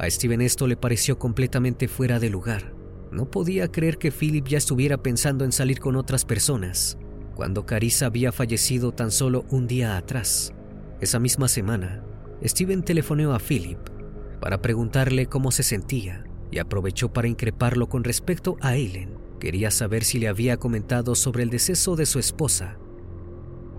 A 0.00 0.08
Steven 0.08 0.40
esto 0.40 0.66
le 0.66 0.78
pareció 0.78 1.18
completamente 1.18 1.86
fuera 1.86 2.18
de 2.18 2.30
lugar. 2.30 2.72
No 3.12 3.30
podía 3.30 3.70
creer 3.70 3.98
que 3.98 4.10
Philip 4.10 4.48
ya 4.48 4.56
estuviera 4.56 5.02
pensando 5.02 5.44
en 5.44 5.52
salir 5.52 5.78
con 5.78 5.94
otras 5.94 6.24
personas, 6.24 6.96
cuando 7.34 7.66
Carissa 7.66 8.06
había 8.06 8.32
fallecido 8.32 8.92
tan 8.92 9.10
solo 9.10 9.44
un 9.50 9.66
día 9.66 9.98
atrás. 9.98 10.54
Esa 11.02 11.18
misma 11.18 11.48
semana, 11.48 12.02
Steven 12.42 12.82
telefoneó 12.82 13.34
a 13.34 13.38
Philip 13.40 13.78
para 14.40 14.62
preguntarle 14.62 15.26
cómo 15.26 15.50
se 15.50 15.62
sentía 15.62 16.24
y 16.50 16.60
aprovechó 16.60 17.12
para 17.12 17.28
increparlo 17.28 17.90
con 17.90 18.02
respecto 18.02 18.56
a 18.62 18.76
Eileen. 18.76 19.18
Quería 19.38 19.70
saber 19.70 20.04
si 20.04 20.18
le 20.18 20.28
había 20.28 20.56
comentado 20.56 21.14
sobre 21.14 21.42
el 21.42 21.50
deceso 21.50 21.94
de 21.94 22.06
su 22.06 22.18
esposa. 22.18 22.78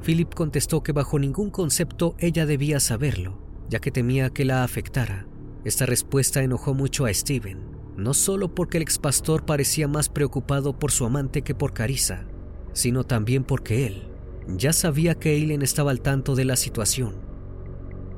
Philip 0.05 0.31
contestó 0.35 0.83
que 0.83 0.91
bajo 0.91 1.17
ningún 1.17 1.49
concepto 1.49 2.15
ella 2.19 2.45
debía 2.45 2.79
saberlo, 2.79 3.41
ya 3.69 3.79
que 3.79 3.89
temía 3.89 4.29
que 4.29 4.45
la 4.45 4.63
afectara. 4.63 5.25
Esta 5.63 5.85
respuesta 5.85 6.41
enojó 6.41 6.73
mucho 6.73 7.05
a 7.05 7.13
Steven, 7.13 7.59
no 7.95 8.13
solo 8.13 8.55
porque 8.55 8.77
el 8.77 8.83
expastor 8.83 9.45
parecía 9.45 9.87
más 9.87 10.09
preocupado 10.09 10.77
por 10.79 10.91
su 10.91 11.05
amante 11.05 11.43
que 11.43 11.53
por 11.53 11.73
Carissa, 11.73 12.25
sino 12.73 13.03
también 13.03 13.43
porque 13.43 13.85
él 13.85 14.07
ya 14.47 14.73
sabía 14.73 15.15
que 15.15 15.33
Eileen 15.33 15.61
estaba 15.61 15.91
al 15.91 16.01
tanto 16.01 16.35
de 16.35 16.45
la 16.45 16.55
situación. 16.55 17.15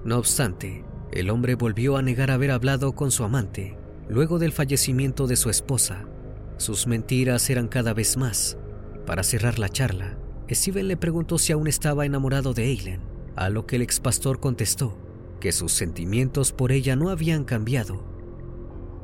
No 0.05 0.17
obstante, 0.17 0.85
el 1.11 1.29
hombre 1.29 1.55
volvió 1.55 1.97
a 1.97 2.01
negar 2.01 2.31
haber 2.31 2.51
hablado 2.51 2.93
con 2.93 3.11
su 3.11 3.23
amante 3.23 3.77
luego 4.09 4.39
del 4.39 4.51
fallecimiento 4.51 5.27
de 5.27 5.35
su 5.35 5.49
esposa. 5.49 6.05
Sus 6.57 6.87
mentiras 6.87 7.49
eran 7.49 7.67
cada 7.67 7.93
vez 7.93 8.17
más. 8.17 8.57
Para 9.05 9.23
cerrar 9.23 9.59
la 9.59 9.69
charla, 9.69 10.17
Steven 10.49 10.87
le 10.87 10.97
preguntó 10.97 11.37
si 11.37 11.51
aún 11.51 11.67
estaba 11.67 12.05
enamorado 12.05 12.53
de 12.53 12.65
Eileen, 12.65 13.01
a 13.35 13.49
lo 13.49 13.65
que 13.65 13.77
el 13.77 13.81
expastor 13.81 14.39
contestó 14.39 15.02
que 15.43 15.51
sus 15.51 15.73
sentimientos 15.73 16.53
por 16.53 16.71
ella 16.71 16.95
no 16.95 17.09
habían 17.09 17.43
cambiado. 17.43 18.05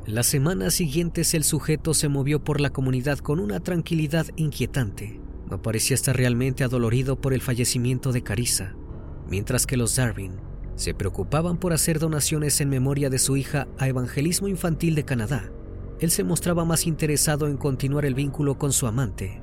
Las 0.06 0.26
semanas 0.26 0.72
siguientes 0.72 1.34
el 1.34 1.44
sujeto 1.44 1.92
se 1.92 2.08
movió 2.08 2.42
por 2.42 2.62
la 2.62 2.70
comunidad 2.70 3.18
con 3.18 3.40
una 3.40 3.60
tranquilidad 3.60 4.26
inquietante. 4.36 5.20
No 5.50 5.60
parecía 5.60 5.96
estar 5.96 6.16
realmente 6.16 6.64
adolorido 6.64 7.20
por 7.20 7.34
el 7.34 7.42
fallecimiento 7.42 8.10
de 8.10 8.22
Carissa, 8.22 8.74
mientras 9.28 9.66
que 9.66 9.76
los 9.76 9.96
Darwin 9.96 10.32
se 10.76 10.94
preocupaban 10.94 11.58
por 11.58 11.74
hacer 11.74 11.98
donaciones 11.98 12.62
en 12.62 12.70
memoria 12.70 13.10
de 13.10 13.18
su 13.18 13.36
hija 13.36 13.68
a 13.76 13.88
Evangelismo 13.88 14.48
Infantil 14.48 14.94
de 14.94 15.04
Canadá. 15.04 15.52
Él 16.00 16.10
se 16.10 16.24
mostraba 16.24 16.64
más 16.64 16.86
interesado 16.86 17.48
en 17.48 17.58
continuar 17.58 18.06
el 18.06 18.14
vínculo 18.14 18.56
con 18.56 18.72
su 18.72 18.86
amante. 18.86 19.42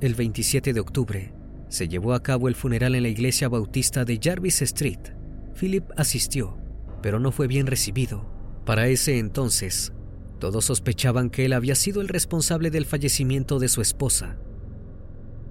El 0.00 0.14
27 0.14 0.72
de 0.72 0.80
octubre 0.80 1.34
se 1.68 1.86
llevó 1.86 2.14
a 2.14 2.22
cabo 2.22 2.48
el 2.48 2.54
funeral 2.54 2.94
en 2.94 3.02
la 3.02 3.10
iglesia 3.10 3.50
bautista 3.50 4.06
de 4.06 4.18
Jarvis 4.22 4.62
Street, 4.62 5.20
Philip 5.52 5.84
asistió, 5.96 6.56
pero 7.02 7.18
no 7.18 7.32
fue 7.32 7.46
bien 7.46 7.66
recibido. 7.66 8.30
Para 8.64 8.88
ese 8.88 9.18
entonces, 9.18 9.92
todos 10.38 10.64
sospechaban 10.64 11.30
que 11.30 11.44
él 11.44 11.52
había 11.52 11.74
sido 11.74 12.00
el 12.00 12.08
responsable 12.08 12.70
del 12.70 12.86
fallecimiento 12.86 13.58
de 13.58 13.68
su 13.68 13.80
esposa. 13.80 14.38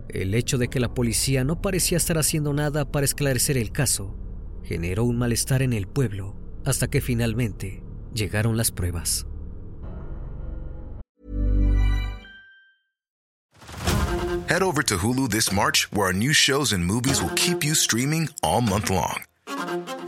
El 0.10 0.34
hecho 0.34 0.58
de 0.58 0.68
que 0.68 0.80
la 0.80 0.94
policía 0.94 1.44
no 1.44 1.62
parecía 1.62 1.98
estar 1.98 2.18
haciendo 2.18 2.54
nada 2.54 2.92
para 2.92 3.06
esclarecer 3.06 3.58
el 3.58 3.72
caso 3.72 4.18
generó 4.64 5.04
un 5.04 5.18
malestar 5.18 5.62
en 5.62 5.74
el 5.74 5.88
pueblo 5.88 6.36
hasta 6.66 6.90
que 6.90 7.02
finalmente 7.02 7.84
llegaron 8.14 8.58
las 8.58 8.72
pruebas. 8.72 9.26
Head 14.48 14.64
over 14.64 14.84
to 14.84 14.98
Hulu 14.98 15.30
this 15.30 15.52
March, 15.52 15.88
where 15.94 16.08
our 16.08 16.14
new 16.14 16.34
shows 16.34 16.74
and 16.74 16.86
movies 16.86 17.22
will 17.22 17.34
keep 17.36 17.64
you 17.64 17.74
streaming 17.74 18.28
all 18.44 18.62
month 18.62 18.90
long. 18.90 19.24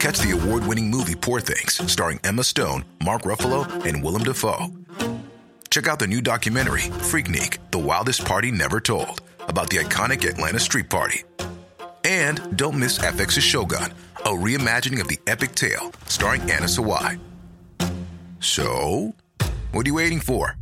Catch 0.04 0.20
the 0.20 0.32
award 0.32 0.68
winning 0.68 0.92
movie 0.92 1.16
Poor 1.16 1.40
Things, 1.40 1.90
starring 1.90 2.20
Emma 2.26 2.44
Stone, 2.44 2.84
Mark 3.02 3.22
Ruffalo, 3.22 3.64
and 3.86 4.04
Willem 4.04 4.26
Dafoe. 4.26 4.68
Check 5.70 5.88
out 5.88 5.98
the 5.98 6.08
new 6.08 6.22
documentary, 6.22 6.82
Freaknik 7.08 7.60
The 7.72 7.80
Wildest 7.80 8.26
Party 8.26 8.52
Never 8.52 8.82
Told, 8.82 9.22
about 9.48 9.70
the 9.70 9.78
iconic 9.78 10.28
Atlanta 10.28 10.60
Street 10.60 10.90
Party. 10.90 11.24
And 12.04 12.58
don't 12.58 12.78
miss 12.78 13.00
FX's 13.00 13.46
Shogun, 13.46 13.94
a 14.26 14.32
reimagining 14.32 15.00
of 15.00 15.08
the 15.08 15.18
epic 15.26 15.56
tale, 15.56 15.94
starring 16.08 16.42
Anna 16.52 16.68
Sawai. 16.68 17.18
So, 18.42 19.16
what 19.72 19.86
are 19.86 19.90
you 19.90 19.96
waiting 19.96 20.20
for? 20.20 20.58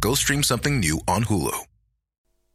Go 0.00 0.12
stream 0.12 0.42
something 0.42 0.80
new 0.80 1.00
on 1.08 1.24
Hulu. 1.24 1.56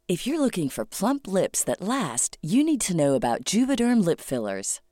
If 0.06 0.24
you're 0.24 0.38
looking 0.38 0.68
for 0.68 0.84
plump 0.86 1.26
lips 1.26 1.64
that 1.64 1.80
last, 1.80 2.38
you 2.42 2.62
need 2.62 2.80
to 2.82 2.96
know 2.96 3.16
about 3.16 3.42
Juvederm 3.42 4.04
lip 4.04 4.20
fillers. 4.20 4.80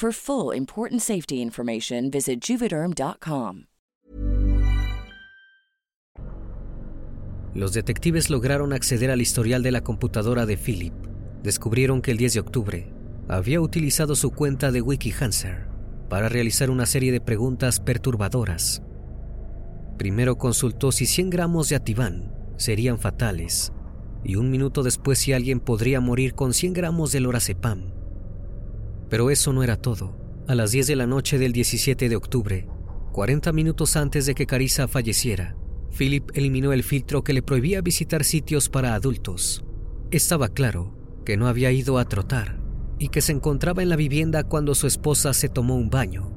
For 0.00 0.12
full 0.12 0.54
important 0.54 1.02
safety 1.02 1.42
information, 1.42 2.08
visit 2.08 2.40
juvederm.com. 2.40 3.64
Los 7.52 7.72
detectives 7.72 8.30
lograron 8.30 8.72
acceder 8.72 9.10
al 9.10 9.20
historial 9.20 9.64
de 9.64 9.72
la 9.72 9.80
computadora 9.80 10.46
de 10.46 10.56
Philip. 10.56 10.94
Descubrieron 11.42 12.00
que 12.00 12.12
el 12.12 12.16
10 12.16 12.34
de 12.34 12.38
octubre 12.38 12.92
había 13.26 13.60
utilizado 13.60 14.14
su 14.14 14.30
cuenta 14.30 14.70
de 14.70 14.82
WikiHanser 14.82 15.66
para 16.08 16.28
realizar 16.28 16.70
una 16.70 16.86
serie 16.86 17.10
de 17.10 17.20
preguntas 17.20 17.80
perturbadoras. 17.80 18.84
Primero 19.96 20.38
consultó 20.38 20.92
si 20.92 21.06
100 21.06 21.30
gramos 21.30 21.70
de 21.70 21.74
Ativan 21.74 22.32
serían 22.56 23.00
fatales 23.00 23.72
y 24.22 24.36
un 24.36 24.48
minuto 24.48 24.84
después 24.84 25.18
si 25.18 25.32
alguien 25.32 25.58
podría 25.58 26.00
morir 26.00 26.34
con 26.34 26.54
100 26.54 26.72
gramos 26.72 27.10
de 27.10 27.18
lorazepam. 27.18 27.97
Pero 29.08 29.30
eso 29.30 29.52
no 29.52 29.62
era 29.62 29.76
todo. 29.76 30.16
A 30.46 30.54
las 30.54 30.70
10 30.70 30.86
de 30.86 30.96
la 30.96 31.06
noche 31.06 31.38
del 31.38 31.52
17 31.52 32.08
de 32.08 32.16
octubre, 32.16 32.68
40 33.12 33.52
minutos 33.52 33.96
antes 33.96 34.26
de 34.26 34.34
que 34.34 34.46
Carissa 34.46 34.88
falleciera, 34.88 35.56
Philip 35.96 36.30
eliminó 36.34 36.72
el 36.72 36.82
filtro 36.82 37.24
que 37.24 37.32
le 37.32 37.42
prohibía 37.42 37.80
visitar 37.80 38.24
sitios 38.24 38.68
para 38.68 38.94
adultos. 38.94 39.64
Estaba 40.10 40.48
claro 40.48 40.94
que 41.24 41.36
no 41.36 41.48
había 41.48 41.72
ido 41.72 41.98
a 41.98 42.04
trotar 42.04 42.60
y 42.98 43.08
que 43.08 43.20
se 43.20 43.32
encontraba 43.32 43.82
en 43.82 43.88
la 43.88 43.96
vivienda 43.96 44.44
cuando 44.44 44.74
su 44.74 44.86
esposa 44.86 45.32
se 45.34 45.48
tomó 45.48 45.76
un 45.76 45.90
baño. 45.90 46.32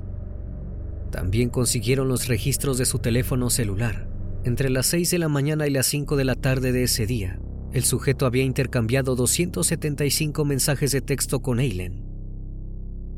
También 1.11 1.49
consiguieron 1.49 2.07
los 2.07 2.27
registros 2.27 2.77
de 2.77 2.85
su 2.85 2.99
teléfono 2.99 3.49
celular. 3.49 4.09
Entre 4.43 4.69
las 4.69 4.87
6 4.87 5.11
de 5.11 5.19
la 5.19 5.27
mañana 5.27 5.67
y 5.67 5.71
las 5.71 5.85
5 5.87 6.15
de 6.15 6.25
la 6.25 6.35
tarde 6.35 6.71
de 6.71 6.83
ese 6.83 7.05
día, 7.05 7.39
el 7.73 7.83
sujeto 7.83 8.25
había 8.25 8.43
intercambiado 8.43 9.15
275 9.15 10.45
mensajes 10.45 10.91
de 10.91 11.01
texto 11.01 11.41
con 11.41 11.59
Eileen. 11.59 12.00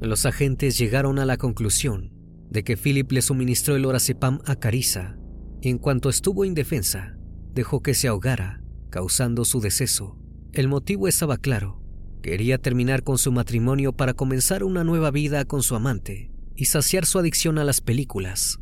Los 0.03 0.25
agentes 0.25 0.77
llegaron 0.77 1.17
a 1.17 1.25
la 1.25 1.37
conclusión 1.37 2.11
de 2.49 2.65
que 2.65 2.75
Philip 2.75 3.09
le 3.13 3.21
suministró 3.21 3.77
el 3.77 3.85
orazepam 3.85 4.41
a 4.45 4.57
Carissa 4.57 5.17
y 5.61 5.69
en 5.69 5.77
cuanto 5.77 6.09
estuvo 6.09 6.43
indefensa, 6.43 7.15
dejó 7.53 7.81
que 7.81 7.93
se 7.93 8.09
ahogara, 8.09 8.61
causando 8.89 9.45
su 9.45 9.61
deceso. 9.61 10.17
El 10.51 10.67
motivo 10.67 11.07
estaba 11.07 11.37
claro. 11.37 11.81
Quería 12.21 12.57
terminar 12.57 13.03
con 13.03 13.17
su 13.17 13.31
matrimonio 13.31 13.93
para 13.93 14.13
comenzar 14.13 14.65
una 14.65 14.83
nueva 14.83 15.09
vida 15.09 15.45
con 15.45 15.63
su 15.63 15.73
amante 15.73 16.31
y 16.53 16.65
saciar 16.65 17.05
su 17.05 17.17
adicción 17.17 17.57
a 17.57 17.63
las 17.63 17.79
películas. 17.79 18.59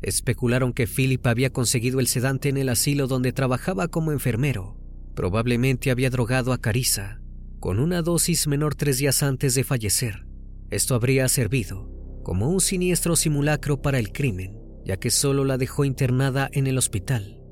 Especularon 0.00 0.72
que 0.72 0.86
Philip 0.86 1.26
había 1.26 1.50
conseguido 1.50 1.98
el 1.98 2.06
sedante 2.06 2.48
en 2.50 2.56
el 2.56 2.68
asilo 2.68 3.08
donde 3.08 3.32
trabajaba 3.32 3.88
como 3.88 4.12
enfermero. 4.12 4.76
Probablemente 5.16 5.90
había 5.90 6.08
drogado 6.08 6.52
a 6.52 6.58
Carissa 6.58 7.19
con 7.60 7.78
una 7.78 8.00
dosis 8.00 8.46
menor 8.46 8.74
tres 8.74 8.98
días 8.98 9.22
antes 9.22 9.54
de 9.54 9.64
fallecer. 9.64 10.26
Esto 10.70 10.94
habría 10.94 11.28
servido 11.28 11.90
como 12.24 12.48
un 12.48 12.60
siniestro 12.60 13.16
simulacro 13.16 13.82
para 13.82 13.98
el 13.98 14.12
crimen, 14.12 14.58
ya 14.84 14.96
que 14.96 15.10
solo 15.10 15.44
la 15.44 15.58
dejó 15.58 15.84
internada 15.84 16.48
en 16.52 16.66
el 16.66 16.78
hospital. 16.78 17.42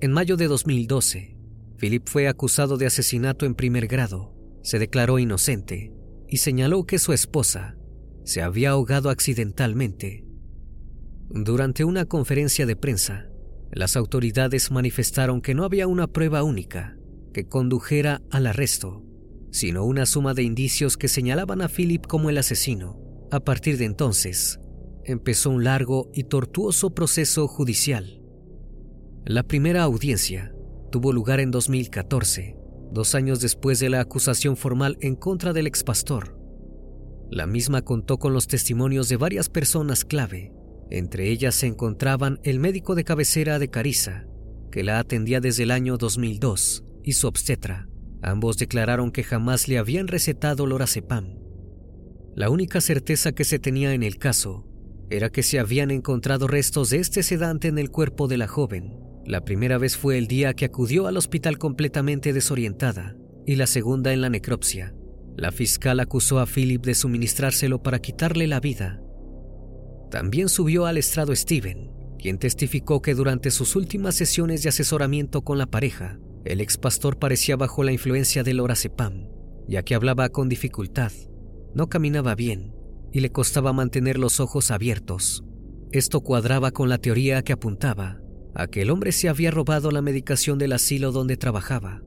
En 0.00 0.10
mayo 0.10 0.36
de 0.36 0.48
2012, 0.48 1.36
Philip 1.78 2.08
fue 2.08 2.28
acusado 2.28 2.76
de 2.76 2.86
asesinato 2.86 3.46
en 3.46 3.54
primer 3.54 3.86
grado, 3.86 4.34
se 4.62 4.78
declaró 4.78 5.18
inocente 5.18 5.92
y 6.28 6.38
señaló 6.38 6.84
que 6.84 6.98
su 6.98 7.12
esposa 7.12 7.76
se 8.24 8.42
había 8.42 8.70
ahogado 8.70 9.10
accidentalmente. 9.10 10.24
Durante 11.30 11.84
una 11.84 12.04
conferencia 12.04 12.66
de 12.66 12.74
prensa, 12.74 13.28
las 13.70 13.96
autoridades 13.96 14.70
manifestaron 14.70 15.40
que 15.40 15.54
no 15.54 15.64
había 15.64 15.86
una 15.86 16.06
prueba 16.06 16.42
única 16.42 16.96
que 17.34 17.46
condujera 17.46 18.22
al 18.30 18.46
arresto, 18.46 19.04
sino 19.50 19.84
una 19.84 20.06
suma 20.06 20.32
de 20.32 20.42
indicios 20.42 20.96
que 20.96 21.08
señalaban 21.08 21.60
a 21.60 21.68
Philip 21.68 22.06
como 22.06 22.30
el 22.30 22.38
asesino. 22.38 22.98
A 23.30 23.40
partir 23.40 23.76
de 23.76 23.84
entonces, 23.84 24.58
empezó 25.04 25.50
un 25.50 25.64
largo 25.64 26.10
y 26.14 26.24
tortuoso 26.24 26.94
proceso 26.94 27.46
judicial. 27.46 28.22
La 29.26 29.42
primera 29.42 29.82
audiencia 29.82 30.54
tuvo 30.90 31.12
lugar 31.12 31.40
en 31.40 31.50
2014, 31.50 32.56
dos 32.92 33.14
años 33.14 33.40
después 33.40 33.80
de 33.80 33.90
la 33.90 34.00
acusación 34.00 34.56
formal 34.56 34.96
en 35.00 35.16
contra 35.16 35.52
del 35.52 35.66
expastor. 35.66 36.38
La 37.30 37.46
misma 37.46 37.82
contó 37.82 38.18
con 38.18 38.32
los 38.32 38.46
testimonios 38.46 39.08
de 39.08 39.16
varias 39.16 39.48
personas 39.48 40.04
clave. 40.04 40.52
Entre 40.90 41.30
ellas 41.30 41.54
se 41.54 41.66
encontraban 41.66 42.38
el 42.44 42.60
médico 42.60 42.94
de 42.94 43.04
cabecera 43.04 43.58
de 43.58 43.68
Carissa, 43.68 44.26
que 44.70 44.84
la 44.84 44.98
atendía 44.98 45.40
desde 45.40 45.64
el 45.64 45.70
año 45.70 45.96
2002, 45.96 46.84
y 47.04 47.12
su 47.12 47.28
obstetra. 47.28 47.88
Ambos 48.22 48.56
declararon 48.56 49.12
que 49.12 49.22
jamás 49.22 49.68
le 49.68 49.78
habían 49.78 50.08
recetado 50.08 50.66
lorazepam. 50.66 51.38
La 52.34 52.50
única 52.50 52.80
certeza 52.80 53.32
que 53.32 53.44
se 53.44 53.58
tenía 53.58 53.92
en 53.94 54.02
el 54.02 54.16
caso 54.18 54.66
era 55.10 55.30
que 55.30 55.42
se 55.42 55.60
habían 55.60 55.90
encontrado 55.90 56.48
restos 56.48 56.90
de 56.90 56.98
este 56.98 57.22
sedante 57.22 57.68
en 57.68 57.78
el 57.78 57.90
cuerpo 57.90 58.26
de 58.26 58.38
la 58.38 58.48
joven. 58.48 58.98
La 59.26 59.44
primera 59.44 59.78
vez 59.78 59.96
fue 59.96 60.18
el 60.18 60.26
día 60.26 60.54
que 60.54 60.64
acudió 60.64 61.06
al 61.06 61.16
hospital 61.16 61.58
completamente 61.58 62.32
desorientada 62.32 63.16
y 63.46 63.56
la 63.56 63.66
segunda 63.66 64.12
en 64.12 64.20
la 64.20 64.30
necropsia. 64.30 64.94
La 65.36 65.52
fiscal 65.52 66.00
acusó 66.00 66.38
a 66.38 66.46
Philip 66.46 66.84
de 66.84 66.94
suministrárselo 66.94 67.82
para 67.82 67.98
quitarle 67.98 68.46
la 68.46 68.60
vida. 68.60 69.00
También 70.10 70.48
subió 70.48 70.86
al 70.86 70.96
estrado 70.96 71.34
Steven, 71.34 71.90
quien 72.18 72.38
testificó 72.38 73.02
que 73.02 73.14
durante 73.14 73.50
sus 73.50 73.76
últimas 73.76 74.14
sesiones 74.14 74.62
de 74.62 74.68
asesoramiento 74.70 75.42
con 75.42 75.58
la 75.58 75.66
pareja, 75.66 76.18
el 76.44 76.60
ex 76.60 76.76
pastor 76.76 77.18
parecía 77.18 77.56
bajo 77.56 77.84
la 77.84 77.92
influencia 77.92 78.42
del 78.42 78.58
lorazepam, 78.58 79.28
ya 79.68 79.82
que 79.82 79.94
hablaba 79.94 80.28
con 80.28 80.48
dificultad, 80.48 81.12
no 81.74 81.88
caminaba 81.88 82.34
bien 82.34 82.74
y 83.12 83.20
le 83.20 83.30
costaba 83.30 83.72
mantener 83.72 84.18
los 84.18 84.40
ojos 84.40 84.70
abiertos. 84.70 85.44
Esto 85.92 86.20
cuadraba 86.20 86.72
con 86.72 86.88
la 86.88 86.98
teoría 86.98 87.42
que 87.42 87.52
apuntaba 87.52 88.20
a 88.54 88.66
que 88.66 88.82
el 88.82 88.90
hombre 88.90 89.12
se 89.12 89.28
había 89.28 89.50
robado 89.50 89.90
la 89.90 90.02
medicación 90.02 90.58
del 90.58 90.72
asilo 90.72 91.12
donde 91.12 91.36
trabajaba. 91.36 92.02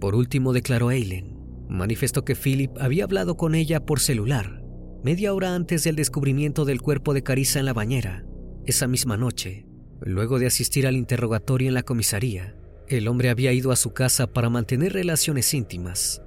Por 0.00 0.14
último, 0.14 0.52
declaró 0.52 0.90
Eileen, 0.90 1.36
manifestó 1.68 2.24
que 2.24 2.34
Philip 2.34 2.70
había 2.80 3.04
hablado 3.04 3.36
con 3.36 3.54
ella 3.54 3.84
por 3.84 4.00
celular 4.00 4.60
media 5.02 5.32
hora 5.32 5.54
antes 5.54 5.84
del 5.84 5.96
descubrimiento 5.96 6.64
del 6.64 6.82
cuerpo 6.82 7.14
de 7.14 7.22
Carissa 7.22 7.58
en 7.58 7.64
la 7.64 7.72
bañera, 7.72 8.24
esa 8.66 8.86
misma 8.86 9.16
noche. 9.16 9.66
Luego 10.02 10.38
de 10.38 10.46
asistir 10.46 10.86
al 10.86 10.96
interrogatorio 10.96 11.68
en 11.68 11.74
la 11.74 11.82
comisaría, 11.82 12.56
el 12.96 13.08
hombre 13.08 13.30
había 13.30 13.52
ido 13.52 13.72
a 13.72 13.76
su 13.76 13.92
casa 13.92 14.26
para 14.26 14.50
mantener 14.50 14.92
relaciones 14.92 15.52
íntimas. 15.54 16.22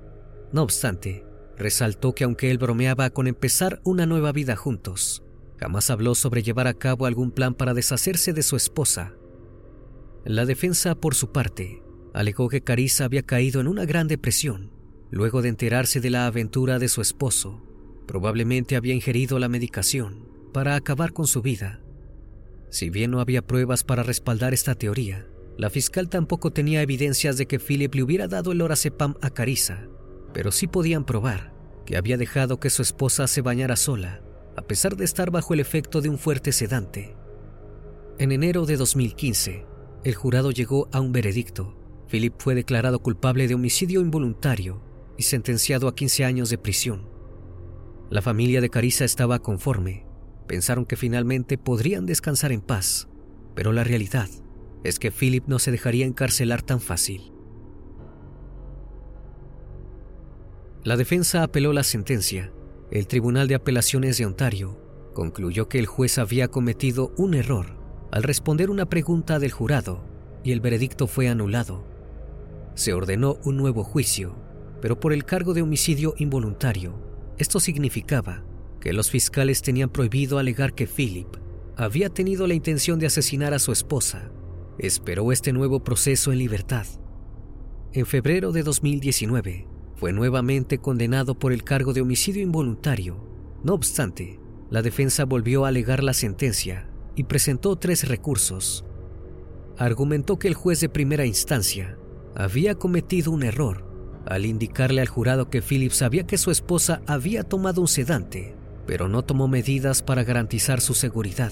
No 0.52 0.64
obstante, 0.64 1.26
resaltó 1.58 2.14
que 2.14 2.24
aunque 2.24 2.52
él 2.52 2.58
bromeaba 2.58 3.10
con 3.10 3.28
empezar 3.28 3.82
una 3.84 4.06
nueva 4.06 4.32
vida 4.32 4.56
juntos, 4.56 5.24
jamás 5.58 5.90
habló 5.90 6.16
sobre 6.16 6.44
llevar 6.44 6.68
a 6.68 6.74
cabo 6.74 7.06
algún 7.06 7.32
plan 7.32 7.54
para 7.54 7.74
deshacerse 7.74 8.34
de 8.34 8.44
su 8.44 8.56
esposa. 8.56 9.14
La 10.26 10.46
defensa, 10.46 10.96
por 10.96 11.16
su 11.16 11.32
parte, 11.32 11.82
alegó 12.14 12.50
que 12.50 12.62
Carissa 12.62 13.06
había 13.06 13.24
caído 13.24 13.62
en 13.62 13.68
una 13.68 13.86
gran 13.86 14.08
depresión 14.08 14.72
luego 15.12 15.42
de 15.42 15.50
enterarse 15.50 16.00
de 16.00 16.10
la 16.10 16.26
aventura 16.26 16.80
de 16.80 16.90
su 16.90 17.02
esposo 17.02 17.62
Probablemente 18.06 18.76
había 18.76 18.94
ingerido 18.94 19.40
la 19.40 19.50
medicación 19.50 20.28
para 20.54 20.76
acabar 20.76 21.14
con 21.14 21.26
su 21.26 21.42
vida. 21.42 21.82
Si 22.70 22.90
bien 22.90 23.12
no 23.12 23.20
había 23.20 23.42
pruebas 23.42 23.84
para 23.84 24.04
respaldar 24.04 24.54
esta 24.54 24.76
teoría, 24.76 25.28
la 25.58 25.70
fiscal 25.70 26.10
tampoco 26.10 26.52
tenía 26.52 26.82
evidencias 26.82 27.38
de 27.38 27.46
que 27.46 27.60
Philip 27.60 27.94
le 27.94 28.04
hubiera 28.04 28.28
dado 28.28 28.52
el 28.52 28.58
lorazepam 28.58 29.16
a 29.22 29.30
Carissa, 29.30 29.88
pero 30.34 30.52
sí 30.52 30.68
podían 30.68 31.06
probar 31.06 31.54
que 31.86 31.98
había 31.98 32.18
dejado 32.18 32.60
que 32.60 32.70
su 32.70 32.82
esposa 32.82 33.28
se 33.28 33.42
bañara 33.42 33.76
sola, 33.76 34.24
a 34.56 34.62
pesar 34.64 34.96
de 34.96 35.06
estar 35.06 35.32
bajo 35.32 35.54
el 35.54 35.60
efecto 35.60 36.02
de 36.02 36.10
un 36.10 36.18
fuerte 36.18 36.52
sedante. 36.52 37.16
En 38.18 38.32
enero 38.32 38.66
de 38.66 38.78
2015, 38.78 39.66
el 40.04 40.16
jurado 40.16 40.52
llegó 40.52 40.88
a 40.92 41.02
un 41.02 41.12
veredicto. 41.12 41.78
Philip 42.10 42.34
fue 42.38 42.56
declarado 42.56 43.00
culpable 43.00 43.48
de 43.48 43.56
homicidio 43.56 44.02
involuntario 44.02 44.82
y 45.18 45.24
sentenciado 45.24 45.88
a 45.88 45.96
15 45.96 46.26
años 46.26 46.50
de 46.50 46.58
prisión. 46.58 47.10
La 48.10 48.22
familia 48.22 48.62
de 48.62 48.70
Carissa 48.70 49.06
estaba 49.06 49.40
conforme. 49.40 50.06
Pensaron 50.48 50.86
que 50.86 50.96
finalmente 50.96 51.58
podrían 51.58 52.06
descansar 52.06 52.52
en 52.52 52.62
paz, 52.62 53.08
pero 53.56 53.72
la 53.72 53.84
realidad 53.84 54.30
es 54.84 55.00
que 55.00 55.12
Philip 55.12 55.46
no 55.48 55.60
se 55.60 55.72
dejaría 55.72 56.06
encarcelar 56.06 56.62
tan 56.62 56.80
fácil. 56.80 57.32
La 60.84 60.98
defensa 60.98 61.44
apeló 61.44 61.72
la 61.72 61.84
sentencia. 61.84 62.52
El 62.92 63.08
Tribunal 63.08 63.48
de 63.48 63.56
Apelaciones 63.56 64.18
de 64.18 64.26
Ontario 64.26 64.78
concluyó 65.14 65.70
que 65.70 65.80
el 65.80 65.86
juez 65.86 66.18
había 66.18 66.50
cometido 66.50 67.14
un 67.18 67.34
error 67.34 67.78
al 68.12 68.24
responder 68.24 68.70
una 68.70 68.88
pregunta 68.88 69.40
del 69.40 69.52
jurado 69.52 70.04
y 70.44 70.52
el 70.52 70.60
veredicto 70.60 71.08
fue 71.08 71.30
anulado. 71.30 71.86
Se 72.76 72.94
ordenó 72.94 73.38
un 73.46 73.56
nuevo 73.56 73.84
juicio, 73.84 74.36
pero 74.82 75.00
por 75.00 75.14
el 75.14 75.24
cargo 75.24 75.54
de 75.54 75.62
homicidio 75.62 76.14
involuntario 76.18 77.00
esto 77.38 77.60
significaba 77.60 78.44
que 78.80 78.94
los 78.94 79.10
fiscales 79.10 79.62
tenían 79.62 79.90
prohibido 79.90 80.38
alegar 80.38 80.74
que 80.74 80.88
Philip 80.88 81.28
había 81.78 82.10
tenido 82.10 82.46
la 82.46 82.54
intención 82.54 83.00
de 83.00 83.08
asesinar 83.08 83.54
a 83.54 83.60
su 83.60 83.72
esposa. 83.72 84.30
Esperó 84.78 85.32
este 85.32 85.54
nuevo 85.54 85.84
proceso 85.84 86.32
en 86.32 86.40
libertad. 86.40 86.86
En 87.92 88.06
febrero 88.08 88.52
de 88.52 88.64
2019, 88.64 89.68
fue 89.96 90.12
nuevamente 90.14 90.80
condenado 90.80 91.38
por 91.38 91.54
el 91.54 91.64
cargo 91.64 91.94
de 91.94 92.02
homicidio 92.02 92.42
involuntario. 92.42 93.24
No 93.64 93.74
obstante, 93.74 94.40
la 94.72 94.82
defensa 94.82 95.26
volvió 95.26 95.66
a 95.66 95.68
alegar 95.68 96.04
la 96.04 96.14
sentencia 96.14 96.90
y 97.16 97.26
presentó 97.26 97.76
tres 97.76 98.08
recursos. 98.08 98.84
Argumentó 99.78 100.40
que 100.40 100.48
el 100.48 100.56
juez 100.56 100.80
de 100.80 100.90
primera 100.90 101.26
instancia 101.26 101.98
había 102.36 102.76
cometido 102.76 103.32
un 103.32 103.44
error 103.44 103.94
al 104.26 104.46
indicarle 104.46 105.02
al 105.02 105.08
jurado 105.08 105.50
que 105.50 105.62
Philip 105.62 105.92
sabía 105.92 106.26
que 106.26 106.38
su 106.38 106.50
esposa 106.50 107.02
había 107.06 107.44
tomado 107.44 107.82
un 107.82 107.88
sedante, 107.88 108.56
pero 108.88 109.08
no 109.08 109.22
tomó 109.22 109.48
medidas 109.48 110.02
para 110.02 110.24
garantizar 110.24 110.82
su 110.82 110.94
seguridad. 110.94 111.52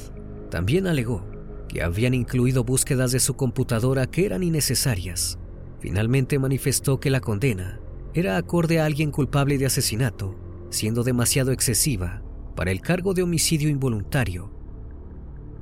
También 0.49 0.87
alegó 0.87 1.30
que 1.71 1.83
habían 1.83 2.13
incluido 2.13 2.65
búsquedas 2.65 3.13
de 3.13 3.21
su 3.21 3.35
computadora 3.35 4.05
que 4.07 4.25
eran 4.25 4.43
innecesarias. 4.43 5.39
Finalmente 5.79 6.37
manifestó 6.37 6.99
que 6.99 7.09
la 7.09 7.21
condena 7.21 7.79
era 8.13 8.35
acorde 8.35 8.79
a 8.79 8.85
alguien 8.85 9.11
culpable 9.11 9.57
de 9.57 9.67
asesinato, 9.67 10.35
siendo 10.69 11.03
demasiado 11.03 11.51
excesiva 11.51 12.23
para 12.55 12.71
el 12.71 12.81
cargo 12.81 13.13
de 13.13 13.23
homicidio 13.23 13.69
involuntario. 13.69 14.51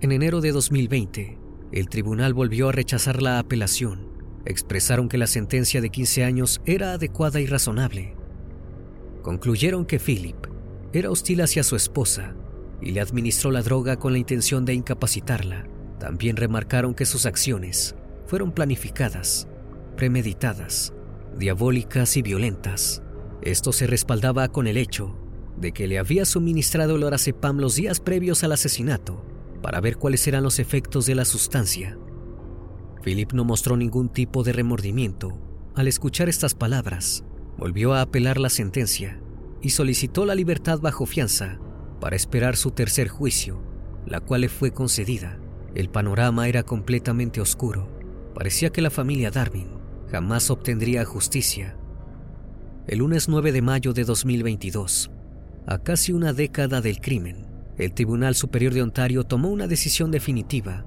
En 0.01 0.11
enero 0.11 0.41
de 0.41 0.51
2020, 0.51 1.37
el 1.71 1.89
tribunal 1.89 2.33
volvió 2.33 2.69
a 2.69 2.71
rechazar 2.71 3.21
la 3.21 3.37
apelación 3.37 4.09
expresaron 4.45 5.09
que 5.09 5.17
la 5.17 5.27
sentencia 5.27 5.81
de 5.81 5.89
15 5.89 6.23
años 6.23 6.61
era 6.65 6.93
adecuada 6.93 7.39
y 7.39 7.45
razonable. 7.45 8.15
Concluyeron 9.21 9.85
que 9.85 9.99
Philip 9.99 10.37
era 10.91 11.11
hostil 11.11 11.41
hacia 11.41 11.63
su 11.63 11.75
esposa 11.75 12.35
y 12.81 12.91
le 12.91 13.01
administró 13.01 13.51
la 13.51 13.61
droga 13.61 13.97
con 13.97 14.13
la 14.13 14.19
intención 14.19 14.65
de 14.65 14.73
incapacitarla. 14.73 15.67
También 15.99 16.37
remarcaron 16.37 16.93
que 16.93 17.05
sus 17.05 17.25
acciones 17.25 17.95
fueron 18.25 18.51
planificadas, 18.51 19.47
premeditadas, 19.97 20.93
diabólicas 21.37 22.15
y 22.17 22.21
violentas. 22.21 23.01
Esto 23.41 23.71
se 23.73 23.87
respaldaba 23.87 24.47
con 24.49 24.67
el 24.67 24.77
hecho 24.77 25.17
de 25.57 25.71
que 25.71 25.87
le 25.87 25.99
había 25.99 26.25
suministrado 26.25 26.95
el 26.95 27.01
lorazepam 27.01 27.57
los 27.57 27.75
días 27.75 27.99
previos 27.99 28.43
al 28.43 28.53
asesinato 28.53 29.25
para 29.61 29.81
ver 29.81 29.97
cuáles 29.97 30.25
eran 30.27 30.43
los 30.43 30.59
efectos 30.59 31.05
de 31.05 31.15
la 31.15 31.25
sustancia 31.25 31.97
Philip 33.01 33.31
no 33.33 33.45
mostró 33.45 33.77
ningún 33.77 34.09
tipo 34.09 34.43
de 34.43 34.53
remordimiento 34.53 35.39
al 35.75 35.87
escuchar 35.87 36.29
estas 36.29 36.53
palabras. 36.53 37.23
Volvió 37.57 37.93
a 37.93 38.01
apelar 38.01 38.37
la 38.37 38.49
sentencia 38.49 39.21
y 39.61 39.71
solicitó 39.71 40.25
la 40.25 40.35
libertad 40.35 40.79
bajo 40.79 41.05
fianza 41.05 41.59
para 41.99 42.15
esperar 42.15 42.55
su 42.55 42.71
tercer 42.71 43.07
juicio, 43.07 43.61
la 44.05 44.19
cual 44.19 44.41
le 44.41 44.49
fue 44.49 44.71
concedida. 44.71 45.39
El 45.75 45.89
panorama 45.89 46.47
era 46.47 46.63
completamente 46.63 47.41
oscuro. 47.41 47.89
Parecía 48.33 48.69
que 48.71 48.81
la 48.81 48.89
familia 48.89 49.31
Darwin 49.31 49.69
jamás 50.11 50.49
obtendría 50.49 51.05
justicia. 51.05 51.77
El 52.87 52.99
lunes 52.99 53.29
9 53.29 53.51
de 53.51 53.61
mayo 53.61 53.93
de 53.93 54.03
2022, 54.03 55.11
a 55.67 55.77
casi 55.79 56.11
una 56.11 56.33
década 56.33 56.81
del 56.81 56.99
crimen, 56.99 57.47
el 57.77 57.93
Tribunal 57.93 58.35
Superior 58.35 58.73
de 58.73 58.81
Ontario 58.81 59.23
tomó 59.23 59.49
una 59.49 59.67
decisión 59.67 60.09
definitiva 60.11 60.85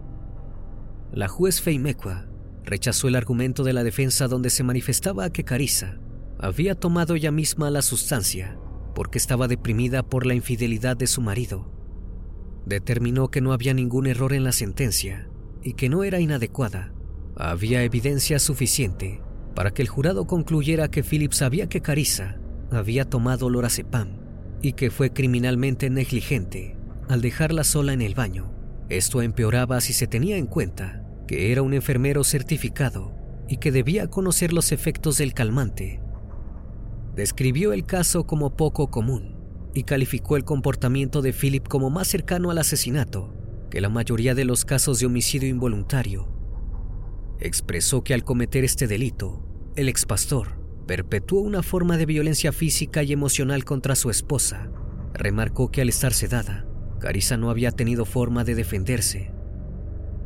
la 1.12 1.28
juez 1.28 1.60
Feimekwa 1.60 2.24
rechazó 2.64 3.06
el 3.06 3.16
argumento 3.16 3.64
de 3.64 3.74
la 3.74 3.84
defensa 3.84 4.28
donde 4.28 4.48
se 4.48 4.64
manifestaba 4.64 5.28
que 5.28 5.44
Carissa 5.44 5.98
había 6.38 6.74
tomado 6.74 7.14
ella 7.14 7.30
misma 7.30 7.70
la 7.70 7.82
sustancia 7.82 8.56
porque 8.94 9.18
estaba 9.18 9.46
deprimida 9.46 10.02
por 10.02 10.24
la 10.24 10.32
infidelidad 10.32 10.96
de 10.96 11.06
su 11.06 11.20
marido. 11.20 11.70
Determinó 12.66 13.28
que 13.28 13.40
no 13.40 13.52
había 13.52 13.74
ningún 13.74 14.06
error 14.06 14.32
en 14.32 14.44
la 14.44 14.52
sentencia 14.52 15.28
y 15.62 15.74
que 15.74 15.88
no 15.88 16.04
era 16.04 16.20
inadecuada. 16.20 16.92
Había 17.36 17.82
evidencia 17.82 18.38
suficiente 18.38 19.20
para 19.54 19.72
que 19.72 19.82
el 19.82 19.88
jurado 19.88 20.26
concluyera 20.26 20.88
que 20.88 21.02
Philip 21.02 21.32
sabía 21.32 21.68
que 21.68 21.82
Carissa 21.82 22.38
había 22.70 23.04
tomado 23.04 23.50
lorazepam 23.50 24.18
y 24.62 24.74
que 24.74 24.90
fue 24.90 25.12
criminalmente 25.12 25.90
negligente 25.90 26.76
al 27.08 27.20
dejarla 27.20 27.64
sola 27.64 27.92
en 27.92 28.00
el 28.00 28.14
baño. 28.14 28.52
Esto 28.88 29.22
empeoraba 29.22 29.80
si 29.80 29.92
se 29.92 30.06
tenía 30.06 30.36
en 30.36 30.46
cuenta 30.46 31.04
que 31.26 31.52
era 31.52 31.62
un 31.62 31.74
enfermero 31.74 32.24
certificado 32.24 33.14
y 33.48 33.56
que 33.56 33.72
debía 33.72 34.08
conocer 34.08 34.52
los 34.52 34.72
efectos 34.72 35.18
del 35.18 35.34
calmante. 35.34 36.00
Describió 37.14 37.72
el 37.72 37.84
caso 37.84 38.24
como 38.24 38.56
poco 38.56 38.90
común 38.90 39.31
y 39.74 39.84
calificó 39.84 40.36
el 40.36 40.44
comportamiento 40.44 41.22
de 41.22 41.32
Philip 41.32 41.66
como 41.66 41.90
más 41.90 42.08
cercano 42.08 42.50
al 42.50 42.58
asesinato 42.58 43.34
que 43.70 43.80
la 43.80 43.88
mayoría 43.88 44.34
de 44.34 44.44
los 44.44 44.64
casos 44.64 45.00
de 45.00 45.06
homicidio 45.06 45.48
involuntario. 45.48 46.28
Expresó 47.40 48.04
que 48.04 48.12
al 48.12 48.22
cometer 48.22 48.64
este 48.64 48.86
delito, 48.86 49.46
el 49.76 49.88
expastor 49.88 50.60
perpetuó 50.86 51.40
una 51.40 51.62
forma 51.62 51.96
de 51.96 52.04
violencia 52.04 52.52
física 52.52 53.02
y 53.02 53.12
emocional 53.12 53.64
contra 53.64 53.94
su 53.96 54.10
esposa. 54.10 54.70
Remarcó 55.14 55.70
que 55.70 55.80
al 55.80 55.88
estar 55.88 56.12
sedada, 56.12 56.66
Carissa 57.00 57.38
no 57.38 57.48
había 57.48 57.70
tenido 57.70 58.04
forma 58.04 58.44
de 58.44 58.54
defenderse 58.54 59.32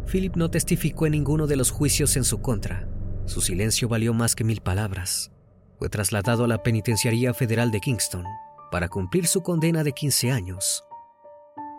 Philip 0.06 0.36
no 0.36 0.50
testificó 0.50 1.06
en 1.06 1.12
ninguno 1.12 1.46
de 1.46 1.56
los 1.56 1.70
juicios 1.70 2.16
en 2.16 2.24
su 2.24 2.40
contra. 2.40 2.88
Su 3.26 3.40
silencio 3.40 3.88
valió 3.88 4.14
más 4.14 4.36
que 4.36 4.44
mil 4.44 4.60
palabras. 4.60 5.32
Fue 5.78 5.88
trasladado 5.88 6.44
a 6.44 6.48
la 6.48 6.62
Penitenciaría 6.62 7.34
Federal 7.34 7.70
de 7.70 7.80
Kingston 7.80 8.24
para 8.70 8.88
cumplir 8.88 9.26
su 9.26 9.42
condena 9.42 9.84
de 9.84 9.92
15 9.92 10.32
años. 10.32 10.84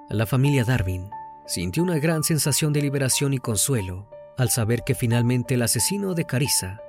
La 0.10 0.26
familia 0.26 0.64
Darwin 0.64 1.10
sintió 1.46 1.84
una 1.84 2.00
gran 2.00 2.24
sensación 2.24 2.74
de 2.74 2.82
liberación 2.82 3.34
y 3.34 3.40
consuelo 3.40 4.10
al 4.38 4.50
saber 4.50 4.84
que 4.86 4.96
finalmente 4.96 5.56
el 5.56 5.64
asesino 5.64 6.14
de 6.14 6.26
Carissa 6.26 6.80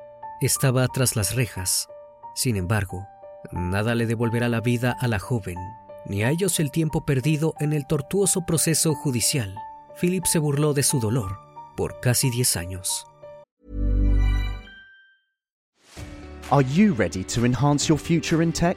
estaba 0.40 0.86
tras 0.88 1.16
las 1.16 1.34
rejas. 1.34 1.88
Sin 2.34 2.56
embargo, 2.56 3.06
nada 3.52 3.94
le 3.94 4.06
devolverá 4.06 4.48
la 4.48 4.60
vida 4.60 4.96
a 5.00 5.08
la 5.08 5.18
joven, 5.18 5.58
ni 6.06 6.22
a 6.22 6.30
ellos 6.30 6.60
el 6.60 6.70
tiempo 6.70 7.04
perdido 7.04 7.54
en 7.58 7.72
el 7.72 7.86
tortuoso 7.86 8.42
proceso 8.46 8.94
judicial. 8.94 9.56
Philip 10.00 10.26
se 10.26 10.38
burló 10.38 10.74
de 10.74 10.82
su 10.82 11.00
dolor 11.00 11.38
por 11.76 12.00
casi 12.00 12.30
10 12.30 12.56
años. 12.56 13.06
Are 16.50 16.64
you 16.64 16.94
ready 16.94 17.24
to 17.24 17.44
enhance 17.44 17.88
your 17.88 17.98
future 17.98 18.42
in 18.42 18.52
tech? 18.52 18.76